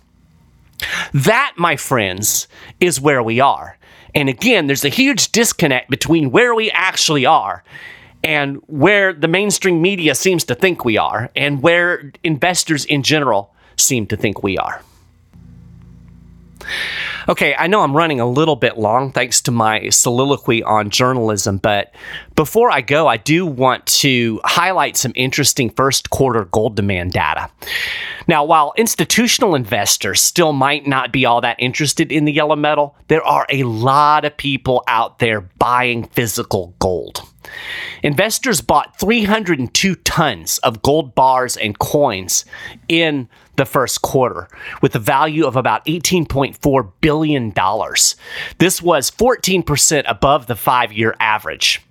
That, 1.13 1.53
my 1.57 1.75
friends, 1.75 2.47
is 2.79 2.99
where 2.99 3.23
we 3.23 3.39
are. 3.39 3.77
And 4.13 4.29
again, 4.29 4.67
there's 4.67 4.85
a 4.85 4.89
huge 4.89 5.31
disconnect 5.31 5.89
between 5.89 6.31
where 6.31 6.55
we 6.55 6.71
actually 6.71 7.25
are 7.25 7.63
and 8.25 8.57
where 8.65 9.13
the 9.13 9.27
mainstream 9.27 9.81
media 9.81 10.15
seems 10.15 10.43
to 10.45 10.55
think 10.55 10.83
we 10.83 10.97
are 10.97 11.29
and 11.35 11.61
where 11.61 12.11
investors 12.23 12.83
in 12.83 13.03
general 13.03 13.53
seem 13.77 14.07
to 14.07 14.17
think 14.17 14.41
we 14.41 14.57
are. 14.57 14.81
Okay, 17.29 17.55
I 17.55 17.67
know 17.67 17.81
I'm 17.81 17.95
running 17.95 18.19
a 18.19 18.25
little 18.25 18.55
bit 18.55 18.77
long 18.77 19.11
thanks 19.11 19.41
to 19.41 19.51
my 19.51 19.89
soliloquy 19.89 20.63
on 20.63 20.89
journalism, 20.89 21.57
but 21.57 21.93
before 22.35 22.71
I 22.71 22.81
go, 22.81 23.07
I 23.07 23.17
do 23.17 23.45
want 23.45 23.85
to 23.87 24.41
highlight 24.43 24.97
some 24.97 25.11
interesting 25.15 25.69
first 25.69 26.09
quarter 26.09 26.45
gold 26.45 26.75
demand 26.75 27.13
data. 27.13 27.49
Now, 28.27 28.45
while 28.45 28.73
institutional 28.75 29.53
investors 29.53 30.21
still 30.21 30.53
might 30.53 30.87
not 30.87 31.11
be 31.11 31.25
all 31.25 31.41
that 31.41 31.57
interested 31.59 32.11
in 32.11 32.25
the 32.25 32.33
yellow 32.33 32.55
metal, 32.55 32.95
there 33.07 33.23
are 33.23 33.45
a 33.49 33.63
lot 33.63 34.25
of 34.25 34.35
people 34.35 34.83
out 34.87 35.19
there 35.19 35.41
buying 35.41 36.05
physical 36.05 36.75
gold. 36.79 37.21
Investors 38.03 38.61
bought 38.61 38.99
302 38.99 39.95
tons 39.95 40.57
of 40.59 40.81
gold 40.81 41.15
bars 41.15 41.57
and 41.57 41.77
coins 41.79 42.45
in 42.87 43.27
the 43.55 43.65
first 43.65 44.01
quarter 44.01 44.47
with 44.81 44.95
a 44.95 44.99
value 44.99 45.45
of 45.45 45.55
about 45.55 45.85
$18.4 45.85 46.91
billion. 47.01 47.53
This 48.57 48.81
was 48.81 49.11
14% 49.11 50.03
above 50.07 50.47
the 50.47 50.55
five 50.55 50.91
year 50.91 51.15
average. 51.19 51.81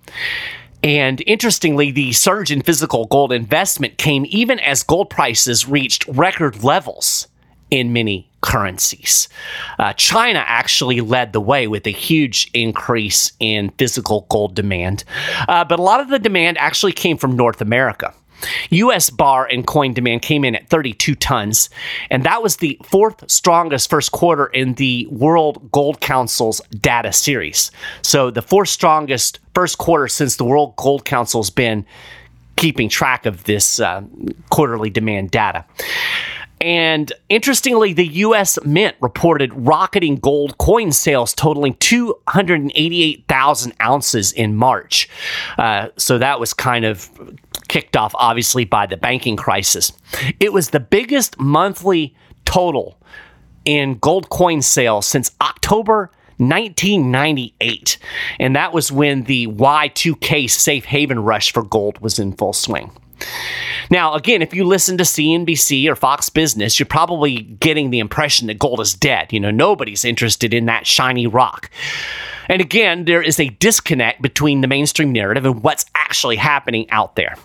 And 0.83 1.23
interestingly, 1.25 1.89
the 1.89 2.13
surge 2.13 2.51
in 2.51 2.61
physical 2.61 3.05
gold 3.05 3.31
investment 3.31 3.97
came 3.97 4.25
even 4.29 4.59
as 4.59 4.83
gold 4.83 5.09
prices 5.09 5.67
reached 5.67 6.07
record 6.07 6.63
levels 6.63 7.27
in 7.71 7.91
many 7.91 8.29
currencies. 8.45 9.27
Uh, 9.79 9.91
China 9.93 10.43
actually 10.45 11.01
led 11.01 11.33
the 11.33 11.41
way 11.41 11.67
with 11.67 11.87
a 11.87 11.91
huge 11.91 12.49
increase 12.53 13.33
in 13.39 13.71
physical 13.77 14.27
gold 14.29 14.55
demand, 14.55 15.03
uh, 15.49 15.65
but 15.65 15.79
a 15.79 15.81
lot 15.81 15.99
of 15.99 16.09
the 16.09 16.19
demand 16.19 16.57
actually 16.59 16.93
came 16.93 17.17
from 17.17 17.35
North 17.35 17.59
America. 17.59 18.13
US 18.69 19.09
bar 19.09 19.47
and 19.47 19.65
coin 19.65 19.93
demand 19.93 20.21
came 20.21 20.45
in 20.45 20.55
at 20.55 20.69
32 20.69 21.15
tons, 21.15 21.69
and 22.11 22.23
that 22.23 22.43
was 22.43 22.57
the 22.57 22.79
fourth 22.83 23.29
strongest 23.29 23.89
first 23.89 24.11
quarter 24.11 24.47
in 24.47 24.73
the 24.75 25.07
World 25.09 25.71
Gold 25.71 26.01
Council's 26.01 26.61
data 26.79 27.11
series. 27.11 27.71
So, 28.03 28.29
the 28.29 28.41
fourth 28.41 28.69
strongest 28.69 29.39
first 29.55 29.77
quarter 29.77 30.07
since 30.07 30.35
the 30.35 30.43
World 30.43 30.75
Gold 30.75 31.05
Council's 31.05 31.49
been 31.49 31.85
keeping 32.57 32.89
track 32.89 33.25
of 33.25 33.43
this 33.45 33.79
uh, 33.79 34.01
quarterly 34.49 34.89
demand 34.89 35.31
data. 35.31 35.65
And 36.61 37.11
interestingly, 37.29 37.93
the 37.93 38.07
US 38.07 38.57
Mint 38.63 38.95
reported 39.01 39.53
rocketing 39.53 40.15
gold 40.15 40.57
coin 40.57 40.91
sales 40.91 41.33
totaling 41.33 41.75
288,000 41.75 43.73
ounces 43.81 44.31
in 44.31 44.55
March. 44.55 45.09
Uh, 45.57 45.89
so 45.97 46.17
that 46.17 46.39
was 46.39 46.53
kind 46.53 46.85
of 46.85 47.09
kicked 47.67 47.97
off, 47.97 48.13
obviously, 48.15 48.65
by 48.65 48.85
the 48.85 48.97
banking 48.97 49.35
crisis. 49.35 49.91
It 50.39 50.53
was 50.53 50.69
the 50.69 50.79
biggest 50.79 51.39
monthly 51.39 52.15
total 52.45 52.97
in 53.65 53.97
gold 53.97 54.29
coin 54.29 54.61
sales 54.61 55.07
since 55.07 55.31
October 55.41 56.11
1998. 56.37 57.97
And 58.39 58.55
that 58.55 58.73
was 58.73 58.91
when 58.91 59.23
the 59.23 59.47
Y2K 59.47 60.49
safe 60.49 60.85
haven 60.85 61.19
rush 61.19 61.51
for 61.51 61.63
gold 61.63 61.99
was 61.99 62.19
in 62.19 62.33
full 62.33 62.53
swing. 62.53 62.91
Now, 63.89 64.13
again, 64.13 64.41
if 64.41 64.53
you 64.53 64.63
listen 64.63 64.97
to 64.97 65.03
CNBC 65.03 65.87
or 65.87 65.95
Fox 65.95 66.29
Business, 66.29 66.79
you're 66.79 66.85
probably 66.85 67.41
getting 67.41 67.89
the 67.91 67.99
impression 67.99 68.47
that 68.47 68.59
gold 68.59 68.79
is 68.79 68.93
dead. 68.93 69.31
You 69.31 69.39
know, 69.39 69.51
nobody's 69.51 70.03
interested 70.03 70.53
in 70.53 70.65
that 70.65 70.87
shiny 70.87 71.27
rock. 71.27 71.69
And 72.49 72.61
again, 72.61 73.05
there 73.05 73.21
is 73.21 73.39
a 73.39 73.49
disconnect 73.49 74.21
between 74.21 74.61
the 74.61 74.67
mainstream 74.67 75.11
narrative 75.11 75.45
and 75.45 75.63
what's 75.63 75.85
actually 75.95 76.35
happening 76.35 76.89
out 76.89 77.15
there. 77.15 77.35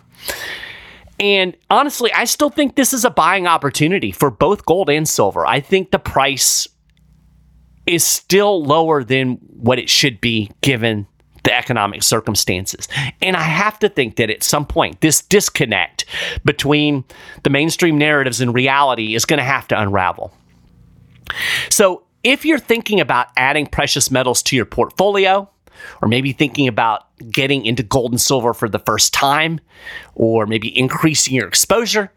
And 1.18 1.54
honestly, 1.68 2.12
I 2.12 2.24
still 2.24 2.48
think 2.48 2.76
this 2.76 2.94
is 2.94 3.04
a 3.04 3.11
buying 3.11 3.46
opportunity 3.46 4.11
for 4.11 4.30
both 4.30 4.64
gold 4.64 4.88
and 4.88 5.06
silver. 5.09 5.46
I 5.46 5.61
think 5.61 5.90
the 5.90 5.98
price 5.98 6.66
is 7.87 8.04
still 8.04 8.62
lower 8.62 9.04
than 9.04 9.33
what 9.48 9.78
it 9.78 9.90
should 9.90 10.20
be 10.20 10.50
given 10.62 11.06
the 11.44 11.57
economic 11.57 12.03
circumstances. 12.03 12.88
And 13.22 13.37
I 13.37 13.42
have 13.42 13.79
to 13.81 13.88
think 13.88 14.16
that 14.16 14.31
at 14.31 14.42
some 14.42 14.66
point, 14.66 15.00
this 15.00 15.22
disconnect 15.22 16.05
between 16.44 17.05
the 17.42 17.50
mainstream 17.50 17.98
narratives 17.98 18.40
and 18.40 18.55
reality 18.55 19.14
is 19.14 19.24
going 19.24 19.38
to 19.38 19.44
have 19.44 19.68
to 19.68 19.81
unravel. 19.81 20.33
So, 21.68 22.03
if 22.22 22.44
you're 22.44 22.59
thinking 22.59 23.00
about 23.00 23.29
adding 23.37 23.66
precious 23.66 24.11
metals 24.11 24.42
to 24.42 24.57
your 24.57 24.66
portfolio, 24.66 25.48
or 26.03 26.09
maybe 26.09 26.33
thinking 26.33 26.68
about 26.68 27.07
getting 27.31 27.64
into 27.64 27.83
gold 27.83 28.12
and 28.12 28.20
silver 28.20 28.53
for 28.53 28.68
the 28.68 28.79
first 28.79 29.14
time, 29.14 29.61
or 30.14 30.46
maybe 30.46 30.76
increasing 30.79 31.35
your 31.35 31.48
exposure, 31.48 32.12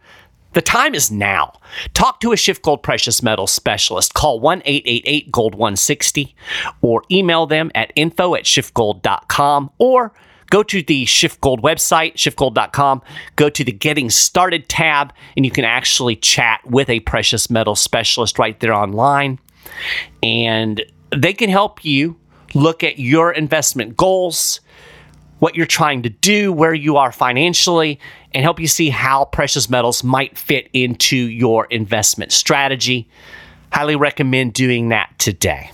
the 0.54 0.62
time 0.62 0.96
is 0.96 1.12
now. 1.12 1.54
Talk 1.94 2.20
to 2.22 2.32
a 2.32 2.36
SchiffGold 2.36 2.84
Precious 2.84 3.22
Metals 3.22 3.52
specialist. 3.52 4.14
Call 4.14 4.40
1 4.40 4.62
888 4.66 5.32
Gold 5.32 5.56
160 5.56 6.36
or 6.82 7.04
email 7.12 7.46
them 7.46 7.72
at 7.76 7.92
info 7.96 8.36
at 8.36 8.44
schiffgold.com 8.44 9.72
or 9.78 10.14
go 10.54 10.62
to 10.62 10.84
the 10.84 11.06
SchiffGold 11.06 11.62
website, 11.62 12.14
schiffgold.com, 12.14 13.02
go 13.36 13.50
to 13.50 13.64
the 13.64 13.72
Getting 13.72 14.12
Started 14.12 14.70
tab, 14.70 15.12
and 15.36 15.46
you 15.46 15.52
can 15.52 15.66
actually 15.66 16.16
chat 16.16 16.62
with 16.64 16.92
a 16.92 17.00
precious 17.00 17.50
metal 17.50 17.76
specialist 17.76 18.38
right 18.38 18.60
there 18.60 18.74
online. 18.74 19.40
And 20.22 20.84
they 21.10 21.34
can 21.34 21.50
help 21.50 21.84
you 21.84 22.20
look 22.54 22.84
at 22.84 23.00
your 23.00 23.32
investment 23.32 23.98
goals, 23.98 24.62
what 25.44 25.58
you're 25.58 25.66
trying 25.66 26.02
to 26.04 26.10
do, 26.10 26.54
where 26.54 26.74
you 26.74 26.96
are 26.96 27.12
financially, 27.12 28.00
and 28.34 28.44
help 28.44 28.62
you 28.62 28.68
see 28.68 28.90
how 28.90 29.26
precious 29.26 29.70
metals 29.70 30.02
might 30.02 30.38
fit 30.38 30.70
into 30.72 31.18
your 31.18 31.66
investment 31.66 32.32
strategy. 32.32 33.10
Highly 33.70 33.98
recommend 33.98 34.54
doing 34.54 34.88
that 34.90 35.14
today. 35.20 35.70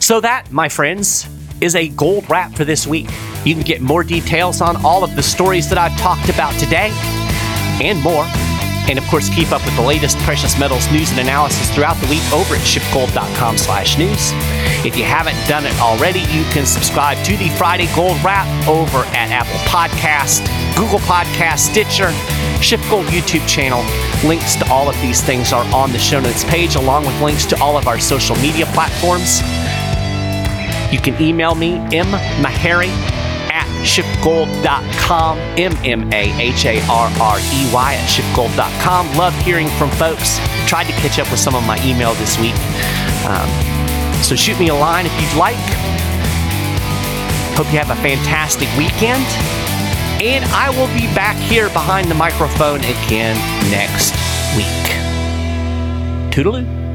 So, 0.00 0.20
that, 0.20 0.50
my 0.50 0.68
friends, 0.68 1.28
is 1.60 1.76
a 1.76 1.86
gold 1.90 2.28
wrap 2.28 2.54
for 2.54 2.64
this 2.64 2.88
week. 2.88 3.06
You 3.44 3.54
can 3.54 3.62
get 3.62 3.80
more 3.80 4.02
details 4.02 4.60
on 4.60 4.84
all 4.84 5.04
of 5.04 5.14
the 5.14 5.22
stories 5.22 5.68
that 5.68 5.78
I've 5.78 5.96
talked 5.96 6.28
about 6.28 6.58
today 6.58 6.90
and 7.80 8.02
more 8.02 8.24
and 8.88 8.98
of 8.98 9.06
course, 9.06 9.28
keep 9.28 9.52
up 9.52 9.64
with 9.64 9.74
the 9.76 9.82
latest 9.82 10.18
precious 10.18 10.58
metals 10.58 10.90
news 10.92 11.10
and 11.10 11.20
analysis 11.20 11.70
throughout 11.74 11.96
the 11.96 12.08
week 12.08 12.22
over 12.32 12.54
at 12.54 12.60
schiffgold.com 12.62 13.58
slash 13.58 13.98
news. 13.98 14.30
If 14.84 14.96
you 14.96 15.04
haven't 15.04 15.36
done 15.48 15.66
it 15.66 15.78
already, 15.80 16.20
you 16.20 16.44
can 16.54 16.66
subscribe 16.66 17.22
to 17.24 17.36
the 17.36 17.48
Friday 17.50 17.88
Gold 17.94 18.22
Wrap 18.22 18.46
over 18.68 18.98
at 19.16 19.30
Apple 19.30 19.58
Podcast, 19.66 20.46
Google 20.76 21.00
Podcast, 21.00 21.70
Stitcher, 21.70 22.10
SchiffGold 22.60 23.06
YouTube 23.06 23.46
channel. 23.48 23.82
Links 24.26 24.56
to 24.56 24.70
all 24.70 24.88
of 24.88 25.00
these 25.00 25.20
things 25.20 25.52
are 25.52 25.64
on 25.74 25.92
the 25.92 25.98
show 25.98 26.20
notes 26.20 26.44
page, 26.44 26.76
along 26.76 27.06
with 27.06 27.20
links 27.20 27.44
to 27.46 27.60
all 27.60 27.76
of 27.76 27.88
our 27.88 27.98
social 27.98 28.36
media 28.36 28.66
platforms. 28.66 29.40
You 30.92 31.00
can 31.00 31.20
email 31.20 31.54
me, 31.54 31.74
M. 31.92 32.12
Maharrey 33.86 34.02
schiffgold.com, 34.02 35.38
M 35.56 35.72
M 35.84 36.12
A 36.12 36.40
H 36.40 36.66
A 36.66 36.80
R 36.88 37.10
R 37.20 37.38
E 37.38 37.70
Y 37.72 37.94
at 37.94 38.08
schiffgold.com. 38.08 39.16
Love 39.16 39.34
hearing 39.42 39.68
from 39.68 39.90
folks. 39.90 40.38
Tried 40.66 40.84
to 40.84 40.92
catch 40.92 41.18
up 41.18 41.30
with 41.30 41.40
some 41.40 41.54
of 41.54 41.66
my 41.66 41.78
email 41.84 42.14
this 42.14 42.38
week. 42.38 42.54
Um, 43.26 43.48
so 44.22 44.34
shoot 44.34 44.58
me 44.58 44.68
a 44.68 44.74
line 44.74 45.06
if 45.06 45.20
you'd 45.20 45.38
like. 45.38 45.56
Hope 47.56 47.66
you 47.72 47.78
have 47.78 47.90
a 47.90 47.96
fantastic 48.02 48.68
weekend. 48.76 49.24
And 50.22 50.44
I 50.46 50.70
will 50.70 50.88
be 50.88 51.06
back 51.14 51.36
here 51.36 51.68
behind 51.70 52.10
the 52.10 52.14
microphone 52.14 52.80
again 52.80 53.36
next 53.70 54.14
week. 54.56 54.66
Toodaloo. 56.32 56.85